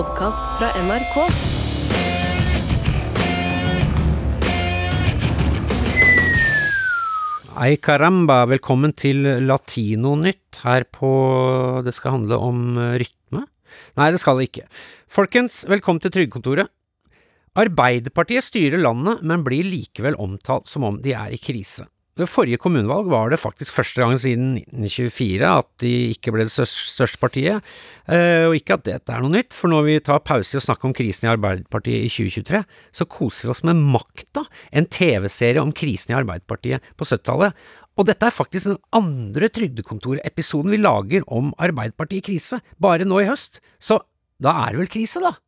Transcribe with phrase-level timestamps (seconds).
[0.00, 1.16] podkast fra NRK.
[7.60, 11.10] Ei caramba, velkommen til Latinonytt her på
[11.84, 13.44] Det skal handle om eh, rytme?
[14.00, 14.64] Nei, det skal det ikke.
[15.10, 16.72] Folkens, velkommen til Trygdekontoret.
[17.60, 21.90] Arbeiderpartiet styrer landet, men blir likevel omtalt som om de er i krise.
[22.20, 26.52] Ved forrige kommunevalg var det faktisk første gang siden 1924 at de ikke ble det
[26.52, 27.64] største partiet,
[28.12, 30.64] eh, og ikke at dette er noe nytt, for når vi tar pause i å
[30.64, 32.60] snakke om krisen i Arbeiderpartiet i 2023,
[33.00, 37.56] så koser vi oss med Makta, en TV-serie om krisen i Arbeiderpartiet på 70-tallet.
[37.96, 43.24] Og dette er faktisk den andre Trygdekontoret-episoden vi lager om Arbeiderpartiet i krise, bare nå
[43.24, 44.02] i høst, så
[44.40, 45.38] da er det vel krise, da?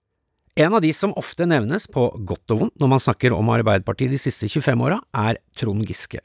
[0.61, 4.13] En av de som ofte nevnes på godt og vondt når man snakker om Arbeiderpartiet
[4.13, 6.21] de siste 25 åra, er Trond Giske.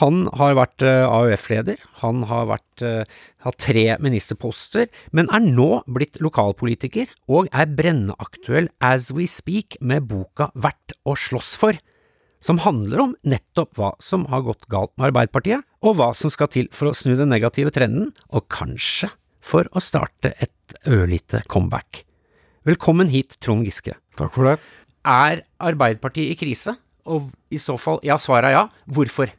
[0.00, 5.82] Han har vært eh, AUF-leder, han har vært, uh, hatt tre ministerposter, men er nå
[5.92, 11.76] blitt lokalpolitiker og er brennaktuell as we speak med boka Verdt å slåss for,
[12.40, 16.48] som handler om nettopp hva som har gått galt med Arbeiderpartiet, og hva som skal
[16.54, 19.12] til for å snu den negative trenden, og kanskje
[19.44, 22.06] for å starte et ørlite comeback.
[22.68, 23.94] Velkommen hit, Trond Giske.
[24.20, 24.58] Takk for det.
[25.08, 26.74] Er Arbeiderpartiet i krise?
[27.08, 28.64] Og i så fall, ja, svaret er ja.
[28.84, 29.30] Hvorfor?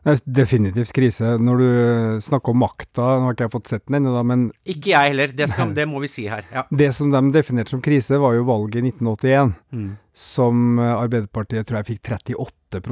[0.00, 1.32] Det er definitivt krise.
[1.42, 4.92] Når du snakker om makta, nå har ikke jeg fått sett den ennå, men Ikke
[4.94, 6.46] jeg heller, det, skal, det, må vi si her.
[6.54, 6.62] Ja.
[6.70, 9.90] Det som de definerte som krise, var jo valget i 1981, mm.
[10.30, 12.84] som Arbeiderpartiet tror jeg fikk 38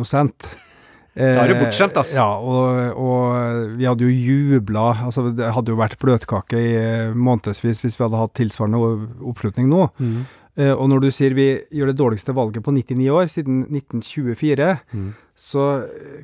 [1.18, 2.18] da er du bortskjemt, altså.
[2.20, 4.88] Ja, og, og, vi hadde jo jubla.
[5.08, 6.74] Altså, det hadde jo vært bløtkake i
[7.18, 8.80] månedsvis hvis vi hadde hatt tilsvarende
[9.26, 9.88] oppslutning nå.
[9.98, 10.20] Mm.
[10.58, 14.70] Uh, og når du sier vi gjør det dårligste valget på 99 år, siden 1924,
[14.90, 15.10] mm.
[15.38, 15.64] Så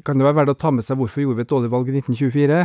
[0.02, 2.00] kan det være verdt å ta med seg hvorfor gjorde vi et dårlig valg i
[2.00, 2.60] 1924.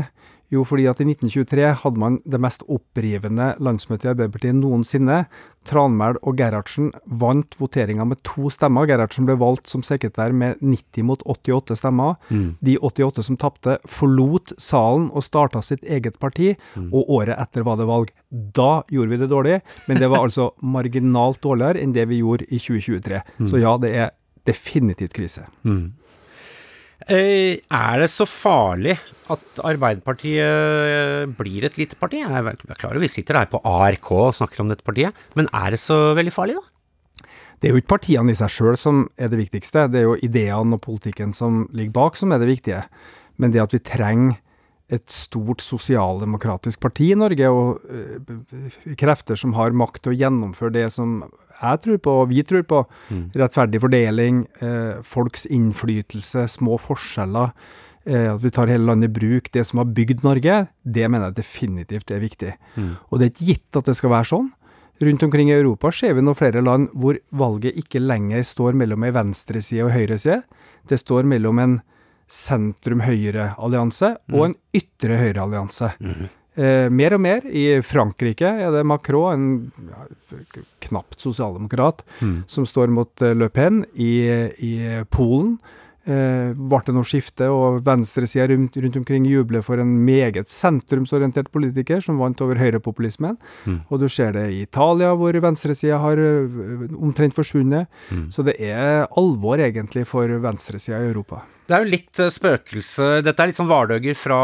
[0.49, 5.19] Jo, fordi at i 1923 hadde man det mest opprivende landsmøtet i Arbeiderpartiet noensinne.
[5.69, 6.87] Tranmæl og Gerhardsen
[7.21, 8.89] vant voteringa med to stemmer.
[8.89, 12.17] Gerhardsen ble valgt som sekretær med 90 mot 88 stemmer.
[12.33, 12.47] Mm.
[12.65, 16.89] De 88 som tapte, forlot salen og starta sitt eget parti, mm.
[16.89, 18.09] og året etter var det valg.
[18.57, 22.49] Da gjorde vi det dårlig, men det var altså marginalt dårligere enn det vi gjorde
[22.49, 23.21] i 2023.
[23.37, 23.51] Mm.
[23.53, 24.15] Så ja, det er
[24.49, 25.45] definitivt krise.
[25.61, 25.91] Mm.
[27.09, 28.95] Eh, er det så farlig
[29.33, 32.21] at Arbeiderpartiet blir et lite parti?
[32.21, 35.49] Jeg er klar over vi sitter her på ARK og snakker om dette partiet, men
[35.49, 37.29] er det så veldig farlig, da?
[37.59, 40.19] Det er jo ikke partiene i seg sjøl som er det viktigste, det er jo
[40.23, 42.83] ideene og politikken som ligger bak som er det viktige.
[43.41, 44.37] Men det at vi trenger
[44.89, 50.73] et stort sosialdemokratisk parti i Norge, og uh, krefter som har makt til å gjennomføre
[50.79, 51.19] det som
[51.59, 53.25] jeg tror på, og vi tror på, mm.
[53.41, 57.53] rettferdig fordeling, eh, folks innflytelse, små forskjeller,
[58.09, 59.51] Eh, at vi tar hele landet i bruk.
[59.51, 62.55] Det som har bygd Norge, det mener jeg definitivt er viktig.
[62.75, 62.95] Mm.
[63.09, 64.47] Og det er ikke gitt at det skal være sånn.
[64.99, 69.05] Rundt omkring i Europa ser vi nå flere land hvor valget ikke lenger står mellom
[69.07, 70.41] ei venstreside og høyreside.
[70.89, 71.77] Det står mellom en
[72.29, 74.35] sentrum-høyre-allianse mm.
[74.35, 75.93] og en ytre høyre-allianse.
[76.03, 76.27] Mm.
[76.55, 77.45] Eh, mer og mer.
[77.45, 82.39] I Frankrike er det Macron, en ja, knapt sosialdemokrat, mm.
[82.49, 83.83] som står mot uh, Le Pen.
[83.93, 84.13] I,
[84.57, 84.73] i
[85.13, 85.53] Polen
[86.09, 91.51] eh, ble det nå skifte, og venstresida rundt, rundt, omkring jubler for en meget sentrumsorientert
[91.53, 93.37] politiker som vant over høyrepopulismen.
[93.69, 93.79] Mm.
[93.87, 97.87] Og du ser det i Italia, hvor venstresida har uh, omtrent forsvunnet.
[98.09, 98.27] Mm.
[98.33, 101.45] Så det er alvor, egentlig, for venstresida i Europa.
[101.69, 104.39] Det er jo litt uh, spøkelse Dette er litt sånn vardøger fra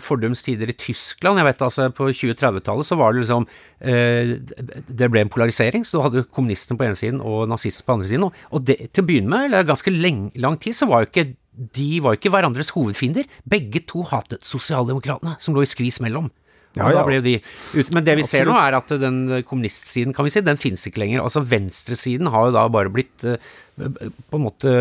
[0.00, 1.40] fordums tider i Tyskland.
[1.40, 3.44] Jeg vet altså På 2030-tallet så var det liksom
[3.84, 4.34] eh,
[4.88, 5.84] Det ble en polarisering.
[5.84, 8.28] Så du hadde kommunistene på ene siden og nazistene på andre siden.
[8.50, 11.34] Og, det, til å begynne med, eller ganske lenge, lang tid, så var jo ikke
[11.54, 13.28] de var jo ikke hverandres hovedfiender.
[13.46, 16.32] Begge to hatet sosialdemokratene, som lå i skvis mellom.
[16.74, 17.20] Ja, ja.
[17.22, 17.36] De
[17.74, 20.82] ut, men det vi ser nå, er at den kommunistsiden, kan vi si, den finnes
[20.88, 21.22] ikke lenger.
[21.22, 23.36] Altså venstresiden har jo da bare blitt uh,
[23.78, 24.72] på en måte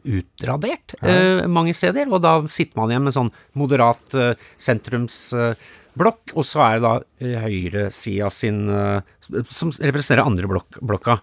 [0.00, 1.12] utradert ja.
[1.12, 2.08] uh, mange steder.
[2.08, 7.42] Og da sitter man igjen med sånn moderat uh, sentrumsblokk, og så er det da
[7.44, 8.64] høyresida sin
[9.52, 11.20] som representerer andre blok blokka.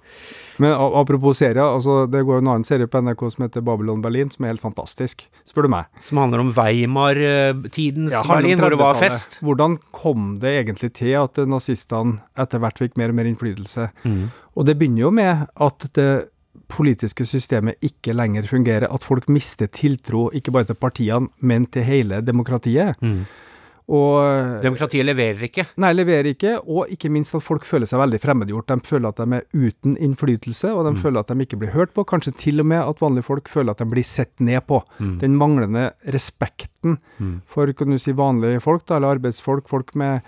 [0.60, 4.32] Men apropos serier, altså, det går en annen serie på NRK som heter Babylon Berlin,
[4.32, 5.88] som er helt fantastisk, spør du meg.
[6.04, 9.40] Som handler om Weimar-tidens ja, Berlin, hvor det var fest?
[9.46, 13.90] Hvordan kom det egentlig til at nazistene etter hvert fikk mer og mer innflytelse?
[14.04, 14.28] Mm.
[14.60, 16.12] Og det begynner jo med at det
[16.70, 21.88] politiske systemet ikke lenger fungerer, at folk mister tiltro ikke bare til partiene, men til
[21.88, 23.00] hele demokratiet.
[23.02, 23.24] Mm.
[23.90, 25.66] Og, Demokratiet leverer ikke?
[25.82, 26.58] Nei, leverer ikke.
[26.62, 28.70] Og ikke minst at folk føler seg veldig fremmedgjort.
[28.70, 31.00] De føler at de er uten innflytelse, og de mm.
[31.02, 32.06] føler at de ikke blir hørt på.
[32.10, 34.84] Kanskje til og med at vanlige folk føler at de blir sett ned på.
[35.00, 35.16] Mm.
[35.24, 37.34] Den manglende respekten mm.
[37.50, 40.22] for kan du si, vanlige folk, da, eller arbeidsfolk, folk med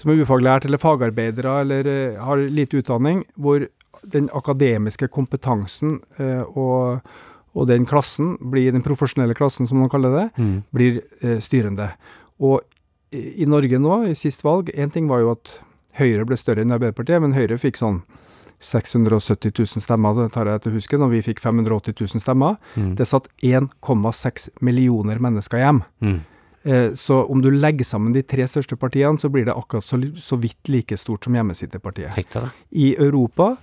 [0.00, 3.66] som er ufaglært eller fagarbeidere eller uh, har lite utdanning, hvor
[4.14, 7.02] den akademiske kompetansen uh, og,
[7.52, 10.56] og, den klassen, blir den profesjonelle klassen som man kaller det, mm.
[10.72, 11.90] blir eh, styrende.
[12.40, 12.62] Og
[13.10, 15.58] i, Norge nå, i sist valg, én ting var jo at
[15.98, 18.02] Høyre ble større enn Arbeiderpartiet, men Høyre fikk sånn
[18.60, 22.58] 670 000 stemmer, det tar jeg til huske, når vi fikk 580 000 stemmer.
[22.76, 22.92] Mm.
[22.98, 25.80] Det satt 1,6 millioner mennesker hjem.
[26.04, 26.20] Mm.
[26.62, 29.98] Eh, så om du legger sammen de tre største partiene, så blir det akkurat så,
[30.20, 32.12] så vidt like stort som hjemmesitterpartiet.
[32.70, 33.54] I Europa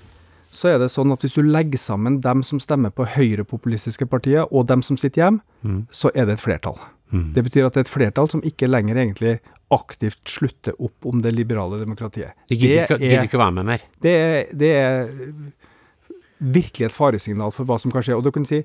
[0.50, 4.48] så er det sånn at hvis du legger sammen dem som stemmer på høyrepopulistiske partier,
[4.50, 5.82] og dem som sitter hjemme, mm.
[5.94, 6.80] så er det et flertall.
[7.12, 7.30] Mm.
[7.36, 9.38] Det betyr at det er et flertall som ikke lenger egentlig
[9.74, 12.36] aktivt slutter opp om det liberale demokratiet.
[12.50, 13.84] De gidder ikke, gidder ikke være med mer?
[14.04, 15.12] Det er, det er
[16.38, 18.16] virkelig et faresignal for hva som kan skje.
[18.16, 18.62] Og du kan si,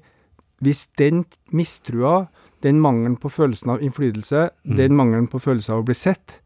[0.62, 2.26] hvis den mistrua
[2.62, 4.76] den mangelen på følelsen av innflytelse, mm.
[4.78, 6.38] den mangelen på følelsen av å bli sett,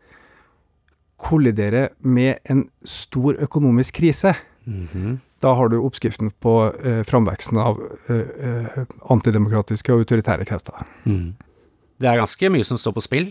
[1.20, 4.34] kolliderer med en stor økonomisk krise.
[4.64, 5.19] Mm -hmm.
[5.40, 10.87] Da har du oppskriften på eh, framveksten av eh, antidemokratiske og autoritære krefter.
[11.04, 11.34] Mm.
[12.00, 13.31] Det er ganske mye som står på spill.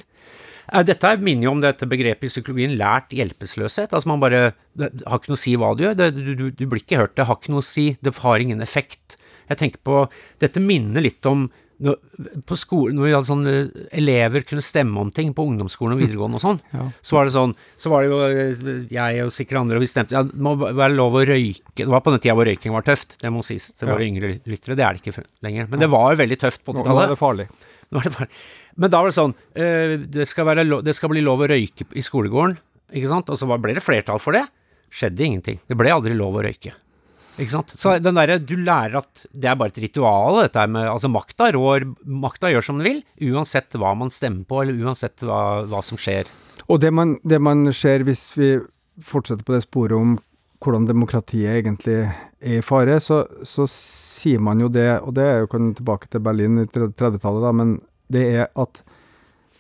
[0.72, 3.92] Eh, dette minner jo om dette begrepet i psykologien lært hjelpeløshet.
[3.94, 6.48] Altså man bare Det har ikke noe å si hva du gjør, det, du, du,
[6.52, 9.20] du, blir ikke hørt, det har ikke noe å si, det har ingen effekt.
[9.50, 10.08] Jeg tenker på
[10.42, 15.10] Dette minner litt om på skolen, når vi hadde sånn eh, elever kunne stemme om
[15.12, 16.86] ting på ungdomsskolen og videregående og sånn, ja.
[17.04, 19.90] så var det sånn Så var det jo eh, jeg og sikkert andre, og vi
[19.92, 22.76] stemte Ja, det må være lov å røyke Det var på den tida hvor røyking
[22.76, 24.78] var tøft, det må sies til våre yngre lyttere.
[24.80, 25.68] Det er det ikke lenger.
[25.72, 26.94] Men det var jo veldig tøft på 80-tallet.
[26.94, 26.96] Nå.
[26.96, 27.48] Nå er det farlig.
[28.80, 31.88] Men da var det sånn uh, det, skal lov, det, skal bli lov å røyke
[31.96, 32.58] i skolegården,
[32.96, 33.30] ikke sant?
[33.32, 34.46] Og så ble det flertall for det.
[34.96, 35.62] Skjedde ingenting.
[35.68, 36.76] Det ble aldri lov å røyke.
[37.36, 37.74] Ikke sant?
[37.76, 41.50] Så den derre Du lærer at det er bare et ritual, dette med Altså, makta
[41.52, 43.02] rår Makta gjør som den vil,
[43.34, 46.30] uansett hva man stemmer på, eller uansett hva, hva som skjer.
[46.72, 48.56] Og det man, det man ser hvis vi
[49.04, 50.16] fortsetter på det sporet om
[50.66, 55.40] hvordan demokratiet egentlig er i fare, så, så sier man jo det, og det er
[55.44, 57.78] jo kan tilbake til Berlin i 30-tallet, da, men
[58.12, 58.84] det er at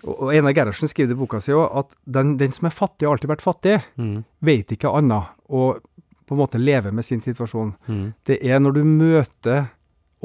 [0.05, 3.15] og Einar Gerhardsen skriver i boka si òg at den, den, som er fattig, har
[3.15, 3.79] alltid vært fattig.
[3.97, 4.19] Mm.
[4.45, 5.31] Vet ikke annet.
[5.49, 5.79] Og
[6.25, 7.73] på en måte leve med sin situasjon.
[7.89, 8.03] Mm.
[8.27, 9.65] Det er når du møter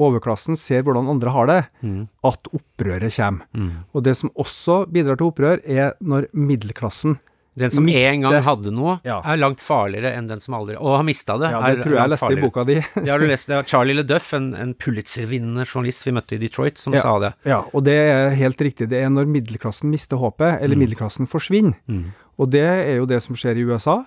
[0.01, 2.03] overklassen, ser hvordan andre har det, mm.
[2.29, 3.49] at opprøret kommer.
[3.57, 3.73] Mm.
[3.93, 7.19] Og det som også bidrar til opprør, er når middelklassen
[7.53, 7.99] den som Miste.
[8.07, 9.17] en gang hadde noe, ja.
[9.27, 11.49] er langt farligere enn den som aldri Og har mista det.
[11.51, 12.39] Ja, det tror jeg jeg leste farligere.
[12.39, 12.77] i boka di.
[13.03, 13.51] det har du lest.
[13.51, 17.33] Var Charlie LeDuff, en, en Pulitzer-vinnende journalist vi møtte i Detroit, som ja, sa det.
[17.49, 18.87] Ja, og det er helt riktig.
[18.93, 20.85] Det er når middelklassen mister håpet, eller mm.
[20.85, 21.75] middelklassen forsvinner.
[21.91, 22.13] Mm.
[22.39, 23.99] Og det er jo det som skjer i USA.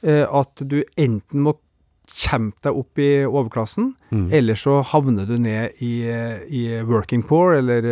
[0.00, 1.58] Eh, at du enten må
[2.10, 4.26] kjempe deg opp i overklassen, mm.
[4.36, 5.92] eller så havner du ned i,
[6.50, 7.86] i working poor, eller,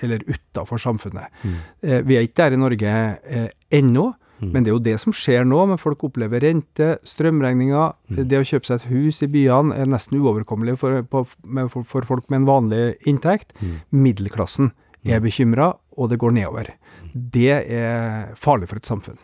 [0.00, 1.30] eller utafor samfunnet.
[1.42, 1.60] Mm.
[1.82, 3.46] Eh, vi er ikke der i Norge eh,
[3.80, 4.08] ennå,
[4.40, 4.50] mm.
[4.50, 5.62] men det er jo det som skjer nå.
[5.70, 7.96] Men Folk opplever rente, strømregninger.
[8.10, 8.20] Mm.
[8.32, 12.08] Det å kjøpe seg et hus i byene er nesten uoverkommelig for, på, for, for
[12.08, 13.54] folk med en vanlig inntekt.
[13.60, 13.80] Mm.
[13.94, 14.72] Middelklassen
[15.06, 15.26] er mm.
[15.28, 16.74] bekymra, og det går nedover.
[17.10, 19.18] Det er farlig for et samfunn.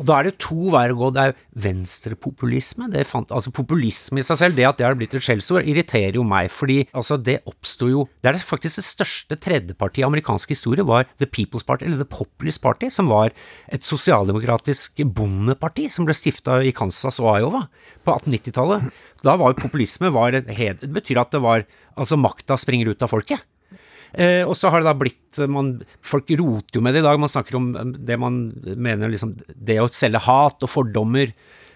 [0.00, 1.10] Og da er det to veier å gå.
[1.14, 1.36] Det er
[1.66, 2.88] venstrepopulisme.
[2.90, 6.50] altså populisme i seg selv, det at det har blitt et skjellsord, irriterer jo meg,
[6.50, 11.06] fordi altså det oppsto jo Det er faktisk det største tredjepartiet i amerikansk historie var
[11.18, 13.32] The People's Party, eller The Populist Party, som var
[13.68, 17.66] et sosialdemokratisk bondeparti som ble stifta i Kansas og Iowa
[18.04, 18.90] på 1890-tallet.
[19.24, 20.48] Da var jo populisme var et,
[20.80, 21.64] Det betyr at det var
[21.94, 23.44] Altså, makta springer ut av folket.
[24.14, 27.18] Eh, og så har det da blitt man, Folk roter jo med det i dag.
[27.20, 31.32] Man snakker om eh, det man mener liksom Det å selge hat og fordommer.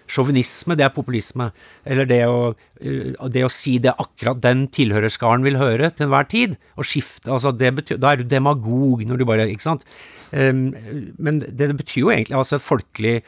[0.09, 1.49] Sjåvinisme, det er populisme.
[1.85, 6.29] Eller det å, eh, det å, si det akkurat den tilhørerskaren vil høre til enhver
[6.31, 6.55] tid.
[6.79, 9.85] Og skifte altså det betyr, Da er du demagog når du bare Ikke sant?
[10.29, 10.69] Um,
[11.17, 13.23] men det, det, betyr jo egentlig altså folkelig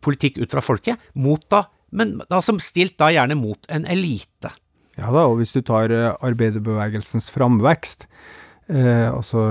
[0.00, 1.10] politikk ut fra folket.
[1.14, 4.52] Mot da Men da som stilt da gjerne mot en elite.
[4.96, 8.39] Ja da, og hvis du tar arbeiderbevegelsens framvekst, eh,
[8.70, 9.44] altså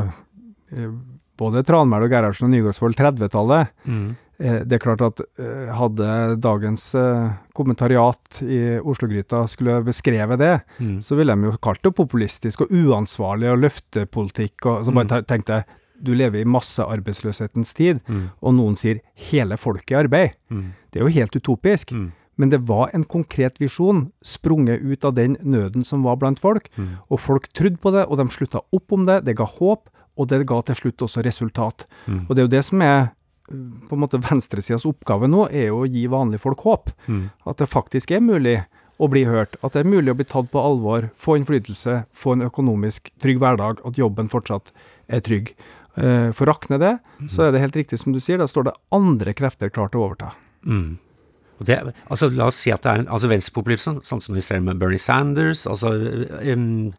[0.72, 0.92] eh,
[1.40, 3.72] både Tranmæl og Gerhardsen og Nygaardsvold 30-tallet.
[3.86, 4.10] Mm.
[4.40, 10.54] Eh, det er klart at eh, hadde dagens eh, kommentariat i Oslo-gryta skulle beskrevet det,
[10.80, 11.02] mm.
[11.04, 14.56] så ville de jo kalt det populistisk og uansvarlig og løftepolitikk.
[14.64, 15.30] Og, så bare mm.
[15.30, 18.22] tenkte jeg du lever i massearbeidsløshetens tid, mm.
[18.40, 20.38] og noen sier 'hele folket i arbeid'.
[20.48, 20.70] Mm.
[20.88, 21.92] Det er jo helt utopisk.
[22.40, 22.42] Mm.
[22.42, 26.72] Men det var en konkret visjon, sprunget ut av den nøden som var blant folk.
[26.78, 26.98] Mm.
[27.12, 29.26] Og folk trodde på det, og de slutta opp om det.
[29.28, 31.86] Det ga håp, og det ga til slutt også resultat.
[32.08, 32.26] Mm.
[32.28, 33.10] Og det er jo det som er
[33.50, 36.94] på en måte venstresidas oppgave nå, er jo å gi vanlige folk håp.
[37.08, 37.26] Mm.
[37.50, 38.62] At det faktisk er mulig
[39.00, 39.56] å bli hørt.
[39.64, 43.40] At det er mulig å bli tatt på alvor, få innflytelse, få en økonomisk trygg
[43.42, 44.74] hverdag, at jobben fortsatt
[45.08, 45.54] er trygg.
[46.00, 46.96] Eh, for rakner det,
[47.32, 50.02] så er det helt riktig som du sier, da står det andre krefter klar til
[50.02, 50.34] å overta.
[50.68, 51.00] Mm.
[51.66, 54.62] Det, altså, la oss si at det er en, altså venstrepopulisme, sånn som vi ser
[54.64, 55.66] med Bernie Sanders.
[55.68, 56.92] altså um,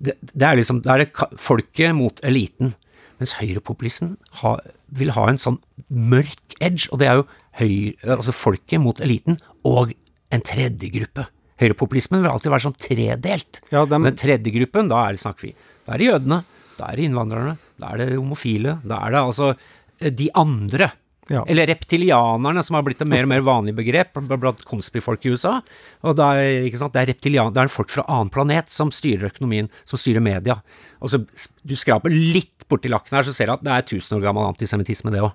[0.00, 2.74] det, det, er liksom, det er folket mot eliten.
[3.20, 4.54] Mens høyrepopulismen ha,
[4.96, 5.58] vil ha en sånn
[5.92, 7.26] mørk edge, og det er jo
[7.60, 9.36] høyre, altså folket mot eliten
[9.68, 9.92] og
[10.32, 11.26] en tredje gruppe.
[11.60, 13.60] Høyrepopulismen vil alltid være sånn tredelt.
[13.68, 14.08] Ja, dem...
[14.08, 15.52] Den tredje gruppen, da er det snakker vi.
[15.84, 16.40] Da er det jødene,
[16.78, 20.88] da er det innvandrerne, da er det homofile, da er det altså eh, de andre.
[21.30, 21.44] Ja.
[21.46, 25.60] Eller reptilianerne, som har blitt et mer og mer vanlig begrep blant konspifolk i USA.
[26.02, 29.30] Og det er, ikke sant, det er det er folk fra annen planet som styrer
[29.30, 30.58] økonomien, som styrer media.
[30.98, 31.22] Og så
[31.62, 34.48] Du skraper litt borti lakken her, så ser du at det er tusen år gammel
[34.48, 35.32] antisemittisme, det òg.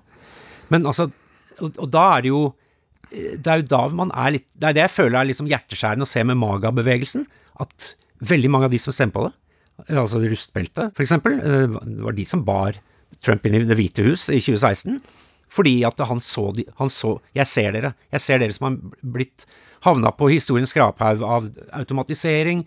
[0.68, 1.08] Men altså
[1.62, 2.44] og, og da er det jo
[3.06, 6.06] det er jo da man er litt Det er det jeg føler er liksom hjerteskjærende
[6.06, 7.26] å se med Maga-bevegelsen.
[7.62, 7.94] At
[8.26, 9.34] veldig mange av de som stemmer på det,
[10.00, 12.80] altså rustbeltet for eksempel, eh, det var de som bar
[13.22, 14.98] Trump inn i Det hvite hus i 2016.
[15.52, 17.94] Fordi at han så, de, han så Jeg ser dere.
[18.12, 18.76] Jeg ser dere som har
[19.16, 19.46] blitt
[19.86, 21.48] havna på historiens skraphaug av
[21.78, 22.64] automatisering,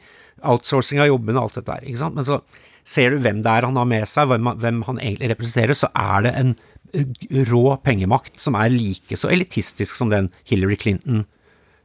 [0.48, 1.88] outsourcing av jobbene og alt dette der.
[1.90, 2.16] Ikke sant?
[2.16, 2.40] Men så
[2.88, 5.90] ser du hvem det er han har med seg, hvem, hvem han egentlig representerer, så
[5.98, 6.54] er det en
[6.94, 11.26] eh, rå pengemakt som er like så elitistisk som den Hillary Clinton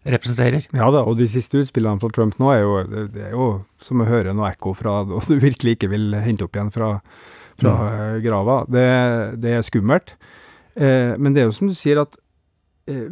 [0.05, 0.67] representerer.
[0.77, 2.73] Ja da, og de siste utspillene fra Trump nå er jo,
[3.13, 3.49] det er jo
[3.83, 6.91] som å høre noe ekko fra og du virkelig ikke vil hente opp igjen fra,
[7.61, 8.19] fra mm.
[8.25, 8.59] grava.
[8.69, 8.87] Det,
[9.41, 10.17] det, er skummelt.
[10.75, 12.17] Eh, men det er jo som du sier, at
[12.91, 13.07] eh,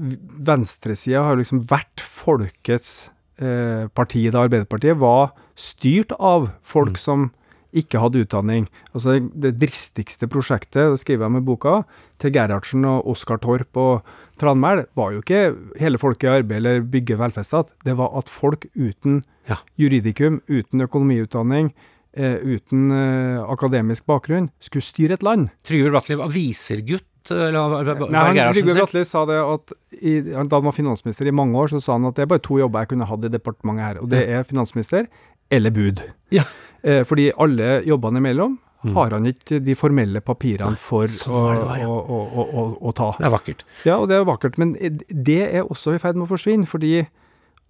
[0.49, 7.02] venstresida har liksom vært folkets eh, parti da Arbeiderpartiet var styrt av folk mm.
[7.02, 7.31] som
[7.73, 8.66] ikke hadde utdanning.
[8.92, 11.83] Altså Det dristigste prosjektet, det skriver jeg med boka,
[12.21, 16.85] til Gerhardsen og Oskar Torp og Tranmæl, var jo ikke hele folket i arbeid eller
[16.85, 17.73] bygge velferdsstat.
[17.87, 19.57] Det var at folk uten ja.
[19.81, 21.73] juridikum, uten økonomiutdanning,
[22.12, 25.49] uten eh, akademisk bakgrunn, skulle styre et land.
[25.66, 31.28] Trygve Bratteli var visergutt Nei, Trygve Bratteli sa det at i, da han var finansminister
[31.31, 33.28] i mange år, så sa han at det er bare to jobber jeg kunne hatt
[33.28, 35.07] i departementet her, og det er finansminister
[35.52, 36.02] eller bud.
[36.35, 36.42] Ja.
[36.83, 38.95] Eh, fordi alle jobbene imellom mm.
[38.97, 41.42] har han ikke de formelle papirene for å,
[41.87, 43.12] å, å, å, ta.
[43.21, 43.66] Det er vakkert.
[43.87, 47.04] Ja, og det er vakkert, men det er også i ferd med å forsvinne, fordi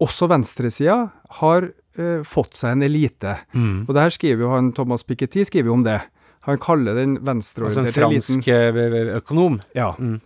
[0.01, 0.97] også venstresida
[1.41, 3.37] har uh, fått seg en elite.
[3.53, 3.85] Mm.
[3.85, 5.99] Og det her skriver jo han Thomas Piketty skriver jo om det.
[6.47, 9.59] Han kaller den venstreorienterte eliten Altså en fransk økonom?
[9.77, 9.93] Ja.
[9.99, 10.17] Mm.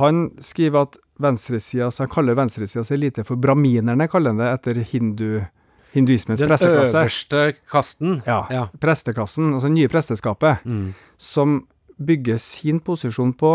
[0.00, 4.80] Han skriver at venstresidas så han kaller venstresidas elite for braminerne, kaller han det etter
[4.90, 5.30] hindu,
[5.94, 6.92] hinduismens den presteklasse.
[6.92, 8.18] Den øverste kasten?
[8.26, 8.42] Ja.
[8.52, 8.66] ja.
[8.80, 10.90] Presteklassen, altså nye presteskapet, mm.
[11.16, 11.62] som
[11.96, 13.54] bygger sin posisjon på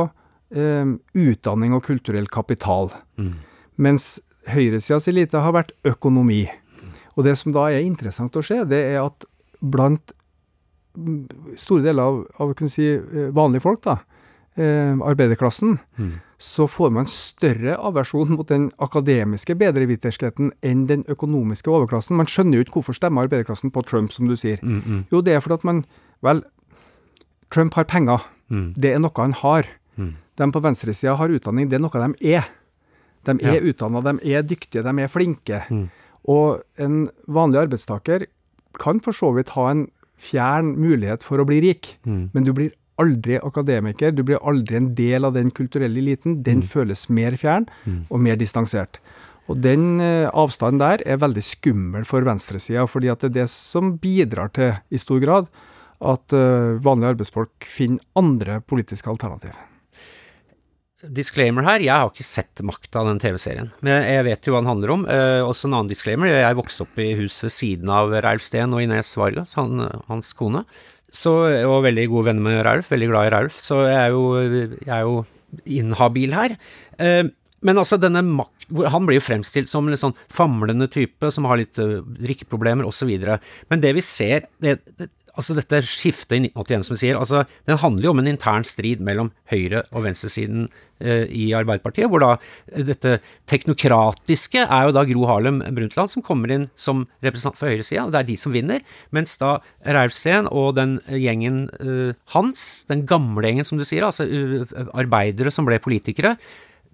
[0.55, 2.89] eh, utdanning og kulturell kapital.
[3.21, 3.35] Mm.
[3.81, 4.15] Mens
[4.49, 6.45] høyresidas elite har vært økonomi.
[7.15, 9.25] Og det som da er interessant å se, det er at
[9.61, 10.13] blant
[11.59, 13.99] store deler av, av si, eh, vanlige folk, da,
[14.55, 16.13] eh, arbeiderklassen, mm.
[16.41, 22.17] så får man større aversjon mot den akademiske bedreviterskheten enn den økonomiske overklassen.
[22.19, 24.59] Man skjønner jo ikke hvorfor stemmer arbeiderklassen på Trump, som du sier.
[24.63, 25.03] Mm, mm.
[25.11, 25.85] Jo, det er fordi at man
[26.21, 26.43] Vel,
[27.49, 28.21] Trump har penger.
[28.53, 28.73] Mm.
[28.77, 29.65] Det er noe han har.
[29.97, 30.11] Mm.
[30.37, 31.69] De på venstresida har utdanning.
[31.69, 32.45] Det er noe de er.
[33.27, 33.71] De er ja.
[33.71, 35.63] utdanna, de er dyktige, de er flinke.
[35.69, 35.87] Mm.
[36.31, 38.27] Og en vanlig arbeidstaker
[38.81, 39.87] kan for så vidt ha en
[40.21, 41.95] fjern mulighet for å bli rik.
[42.05, 42.29] Mm.
[42.35, 46.41] Men du blir aldri akademiker, du blir aldri en del av den kulturelle eliten.
[46.45, 46.69] Den mm.
[46.73, 48.05] føles mer fjern mm.
[48.09, 49.01] og mer distansert.
[49.49, 53.49] Og den eh, avstanden der er veldig skummel for venstresida, fordi at det er det
[53.51, 55.49] som bidrar til, i stor grad,
[56.01, 59.59] at uh, vanlige arbeidsfolk finner andre politiske alternativer
[61.09, 64.61] disclaimer her, jeg har ikke sett makta av den TV-serien, men jeg vet jo hva
[64.61, 65.05] den handler om.
[65.09, 68.73] Eh, også en annen disclaimer, jeg vokste opp i hus ved siden av Ralf Steen
[68.75, 70.65] og Ines Vargas, han, hans kone.
[71.11, 71.33] Så,
[71.67, 74.23] og veldig gode venner med Ralf, veldig glad i Ralf, så jeg er jo,
[74.85, 75.21] jeg er jo
[75.81, 76.55] inhabil her.
[77.01, 77.25] Eh,
[77.61, 81.59] men altså, denne makt Han blir jo fremstilt som en sånn famlende type som har
[81.59, 83.09] litt uh, drikkeproblemer, osv.
[83.67, 87.43] Men det vi ser, det, det, altså dette skiftet i 1981, som vi sier, altså,
[87.69, 90.65] den handler jo om en intern strid mellom høyre- og venstresiden
[90.99, 93.17] eh, i Arbeiderpartiet, hvor da eh, dette
[93.49, 98.15] teknokratiske er jo da Gro Harlem Brundtland som kommer inn som representant for høyresida, og
[98.15, 98.83] det er de som vinner,
[99.15, 99.57] mens da
[99.97, 100.19] Rauf
[100.51, 105.65] og den gjengen eh, hans, den gamle gjengen som du sier, altså uh, arbeidere som
[105.67, 106.35] ble politikere,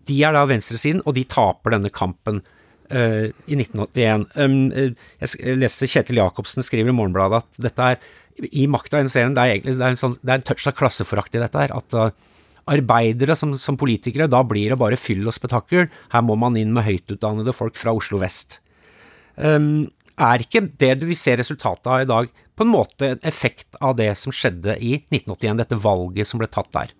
[0.08, 2.39] de er da venstresiden, og de taper denne kampen.
[2.88, 4.22] Uh, i 1981.
[4.39, 7.98] Um, uh, jeg leste Kjetil Jacobsen skriver i Morgenbladet at dette er
[8.56, 10.46] i makta i den serien, det er egentlig det er en, sånn, det er en
[10.48, 11.74] touch av klasseforakt i dette her.
[11.75, 12.13] At uh,
[12.72, 15.88] arbeidere som, som, politikere, da blir det bare fyll og spetakkel.
[16.13, 18.62] Her må man inn med høytutdannede folk fra Oslo vest.
[19.36, 23.27] Um, er ikke det du vil se resultatet av i dag, på en måte en
[23.27, 26.96] effekt av det som skjedde i 1981, dette valget som ble tatt der?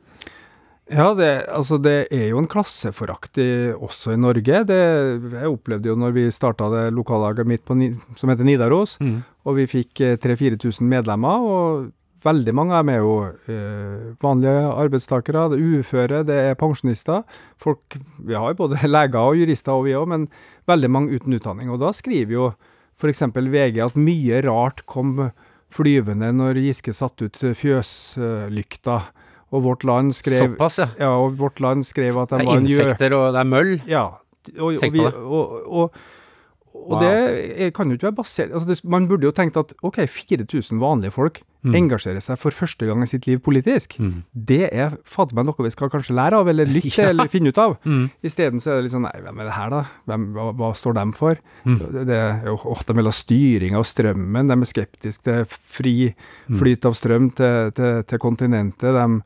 [0.88, 3.36] Ja, det, altså det er jo en klasseforakt
[3.75, 4.62] også i Norge.
[4.70, 4.79] Det,
[5.34, 7.75] jeg opplevde jo når vi starta det lokallaget mitt på,
[8.15, 9.17] som heter Nidaros, mm.
[9.44, 11.44] og vi fikk 3000-4000 medlemmer.
[11.44, 11.89] og
[12.25, 13.12] Veldig mange av dem er jo
[13.53, 17.22] eh, vanlige arbeidstakere, det er uføre, det er pensjonister.
[17.62, 20.25] Folk, Vi har jo både leger og jurister, og vi òg, men
[20.67, 21.70] veldig mange uten utdanning.
[21.70, 22.48] Og da skriver jo
[22.98, 23.22] f.eks.
[23.36, 25.29] VG at mye rart kom
[25.70, 28.98] flyvende når Giske satte ut fjøslykta.
[29.56, 30.88] Og Vårt Land skrev Såpass, ja.
[31.00, 31.10] ja.
[31.16, 33.74] og Vårt Land skrev at de var en Det er insekter og det er møll?
[33.88, 34.06] Ja.
[34.60, 35.13] Og, på det.
[35.16, 36.01] Og, og,
[36.88, 37.01] og wow.
[37.03, 40.79] det kan jo ikke være basert altså det, Man burde jo tenkt at ok, 4000
[40.79, 41.75] vanlige folk mm.
[41.75, 43.98] engasjerer seg for første gang i sitt liv politisk.
[44.00, 44.22] Mm.
[44.31, 47.10] Det er fader meg noe vi skal kanskje lære av, eller lytte ja.
[47.12, 47.75] eller finne ut av.
[47.84, 48.07] Mm.
[48.27, 49.84] Isteden så er det litt sånn Nei, hvem er det her, da?
[50.10, 51.43] Hvem, hva, hva, står de for?
[51.67, 51.77] Mm.
[51.98, 54.53] Det er jo ofte ha styring av strømmen.
[54.53, 56.57] De er skeptiske til fri mm.
[56.60, 58.96] flyt av strøm til, til, til kontinentet.
[58.96, 59.22] De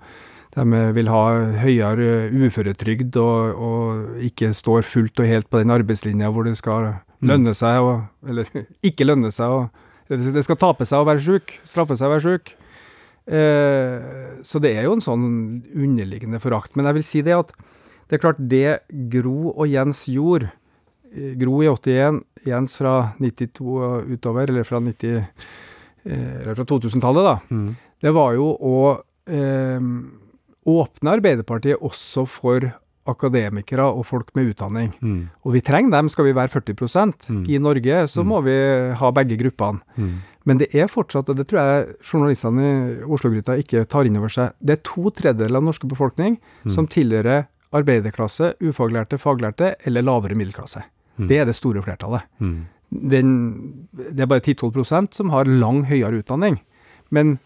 [0.51, 1.25] de vil ha
[1.61, 6.89] høyere uføretrygd og, og, ikke står fullt og helt på den arbeidslinja hvor det skal.
[7.21, 7.93] Lønne seg å
[8.27, 8.49] Eller
[8.89, 9.61] ikke lønne seg å
[10.11, 12.49] Det skal tape seg å være sjuk, straffe seg å være sjuk.
[13.31, 15.27] Eh, så det er jo en sånn
[15.71, 16.75] underliggende forakt.
[16.75, 17.53] Men jeg vil si det at
[18.11, 18.81] det er klart, det
[19.13, 20.49] Gro og Jens gjorde
[21.13, 25.21] eh, Gro i 81, Jens fra 92 og utover, eller fra, 90,
[26.03, 27.37] eh, fra 2000-tallet, da.
[27.55, 27.69] Mm.
[28.03, 28.75] Det var jo å
[29.31, 29.87] eh,
[30.75, 32.67] åpne Arbeiderpartiet også for
[33.09, 34.91] akademikere og folk med utdanning.
[35.01, 35.21] Mm.
[35.45, 36.75] Og vi trenger dem, skal vi være 40
[37.29, 37.45] mm.
[37.49, 38.27] I Norge så mm.
[38.29, 38.57] må vi
[38.99, 39.81] ha begge gruppene.
[39.95, 40.19] Mm.
[40.49, 44.31] Men det er fortsatt, og det tror jeg journalistene i Oslo-gryta ikke tar inn over
[44.33, 46.71] seg, det er to tredjedeler av norske befolkning mm.
[46.73, 47.45] som tilhører
[47.77, 50.83] arbeiderklasse, ufaglærte, faglærte eller lavere middelklasse.
[51.17, 51.27] Mm.
[51.29, 52.25] Det er det store flertallet.
[52.91, 53.29] Den,
[53.93, 56.59] det er bare 10-12 som har lang høyere utdanning.
[57.13, 57.37] Men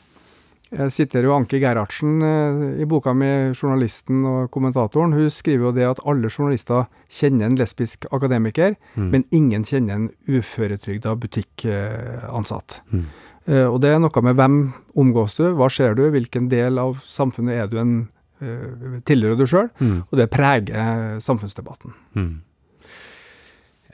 [0.75, 5.15] jeg sitter jo Anke Gerhardsen eh, i boka mi, journalisten og kommentatoren.
[5.15, 9.07] Hun skriver jo det at alle journalister kjenner en lesbisk akademiker, mm.
[9.13, 12.81] men ingen kjenner en uføretrygda butikkansatt.
[12.91, 13.05] Mm.
[13.45, 14.55] Uh, og det er noe med hvem
[14.97, 17.93] omgås du, hva ser du, hvilken del av samfunnet er du en
[18.41, 19.99] uh, tilhører du sjøl, mm.
[20.09, 21.93] og det preger samfunnsdebatten.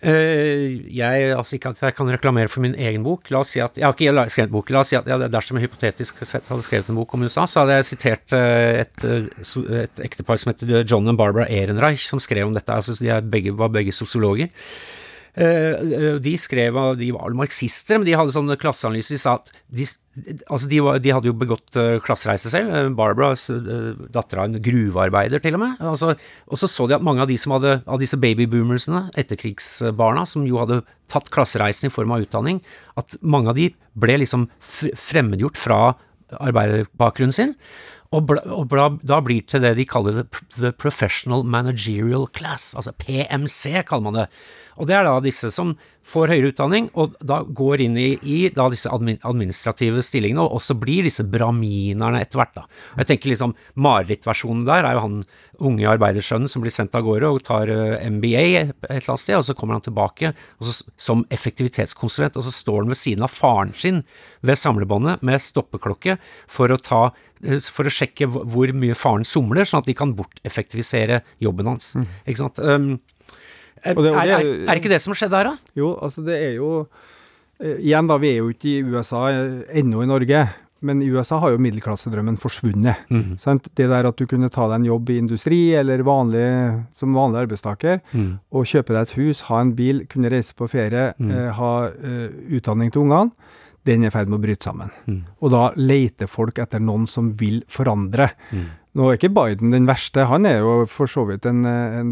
[0.02, 3.30] Uh, jeg, altså ikke at jeg kan reklamere for min egen bok.
[3.30, 4.72] La oss si at Jeg har ikke skrevet bok.
[4.74, 7.46] La oss si at jeg, dersom jeg hypotetisk sett hadde skrevet en bok om USA,
[7.46, 12.08] så hadde jeg sitert uh, et, uh, et ektepar som heter John og Barbara Ehrenreich,
[12.10, 12.74] som skrev om dette.
[12.74, 14.50] Altså, de begge, var begge sosiologer.
[15.32, 19.14] Uh, de skrev, de var marxister, men de hadde sånn klasseanalyse.
[19.16, 19.86] De sa at de,
[20.52, 22.92] altså de, var, de hadde jo begått uh, klassereise selv.
[22.98, 23.32] Barbara,
[24.12, 25.80] datter av en gruvearbeider, til og med.
[25.94, 26.16] Altså,
[26.52, 30.44] og så så de at mange av de som hadde, av disse babyboomersene, etterkrigsbarna, som
[30.48, 32.60] jo hadde tatt klassereisen i form av utdanning,
[33.00, 35.82] at mange av de ble liksom fremmedgjort fra
[36.40, 37.56] arbeiderbakgrunnen sin.
[38.12, 40.26] Og, bla, og bla, da blir til det de kaller the,
[40.58, 44.26] the professional managerial class, altså PMC, kaller man det.
[44.82, 48.40] Og det er da disse som får høyere utdanning, og da går inn i, i
[48.50, 52.66] disse administrative stillingene, og også blir disse braminerne etter hvert, da.
[52.96, 55.20] Og jeg tenker liksom marerittversjonen der er jo han
[55.62, 59.38] unge arbeidersønnen som blir sendt av gårde og tar eh, MBA et eller annet sted,
[59.38, 63.34] og så kommer han tilbake så, som effektivitetskonsulent, og så står han ved siden av
[63.34, 64.02] faren sin
[64.42, 66.18] ved samlebåndet med stoppeklokke
[66.50, 67.04] for å ta
[67.46, 71.94] eh, for å sjekke hvor mye faren somler, sånn at de kan borteffektivisere jobben hans.
[71.94, 72.10] Mm.
[72.26, 72.62] Ikke sant?
[72.66, 72.96] Um,
[73.82, 75.74] er, det, det, er, er, ikke det som skjedde her, da?
[75.78, 76.74] Jo, altså det er jo
[77.62, 80.46] eh, Igjen, da, vi er jo ikke i USA eh, ennå i Norge.
[80.82, 83.06] Men i USA har jo middelklassedrømmen forsvunnet.
[83.14, 83.36] Mm.
[83.38, 86.46] Det der at du kunne ta deg en jobb i industri eller vanlig,
[86.98, 88.32] som vanlig arbeidstaker, mm.
[88.50, 91.32] og kjøpe deg et hus, ha en bil, kunne reise på ferie, mm.
[91.36, 93.30] eh, ha eh, utdanning til ungene,
[93.86, 94.90] den er i ferd med å bryte sammen.
[95.06, 95.22] Mm.
[95.42, 98.32] Og da leter folk etter noen som vil forandre.
[98.50, 98.68] Mm.
[98.98, 102.10] Nå er ikke Biden den verste, han er jo for så vidt en, en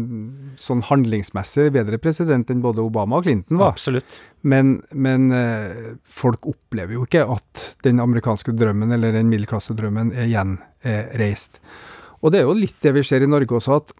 [0.60, 3.74] sånn handlingsmessig bedre president enn både Obama og Clinton var.
[3.76, 4.16] Absolutt.
[4.48, 10.30] Men, men eh, folk opplever jo ikke at den amerikanske drømmen eller den middelklassedrømmen er
[10.32, 11.60] gjenreist.
[12.24, 13.92] Og det er jo litt det vi ser i Norge også, at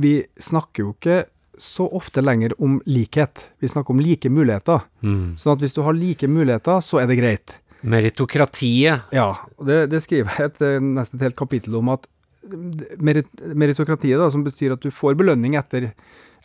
[0.00, 1.22] vi snakker jo ikke
[1.60, 3.48] så ofte lenger om likhet.
[3.60, 4.84] Vi snakker om like muligheter.
[5.04, 5.36] Mm.
[5.40, 7.56] Sånn at hvis du har like muligheter, så er det greit.
[7.82, 9.10] Meritokratiet.
[9.14, 9.28] Ja,
[9.64, 11.92] det, det skriver jeg et, eh, nesten et helt kapittel om.
[11.94, 12.06] at
[13.00, 15.90] merit, Meritokratiet, da, som betyr at du får belønning etter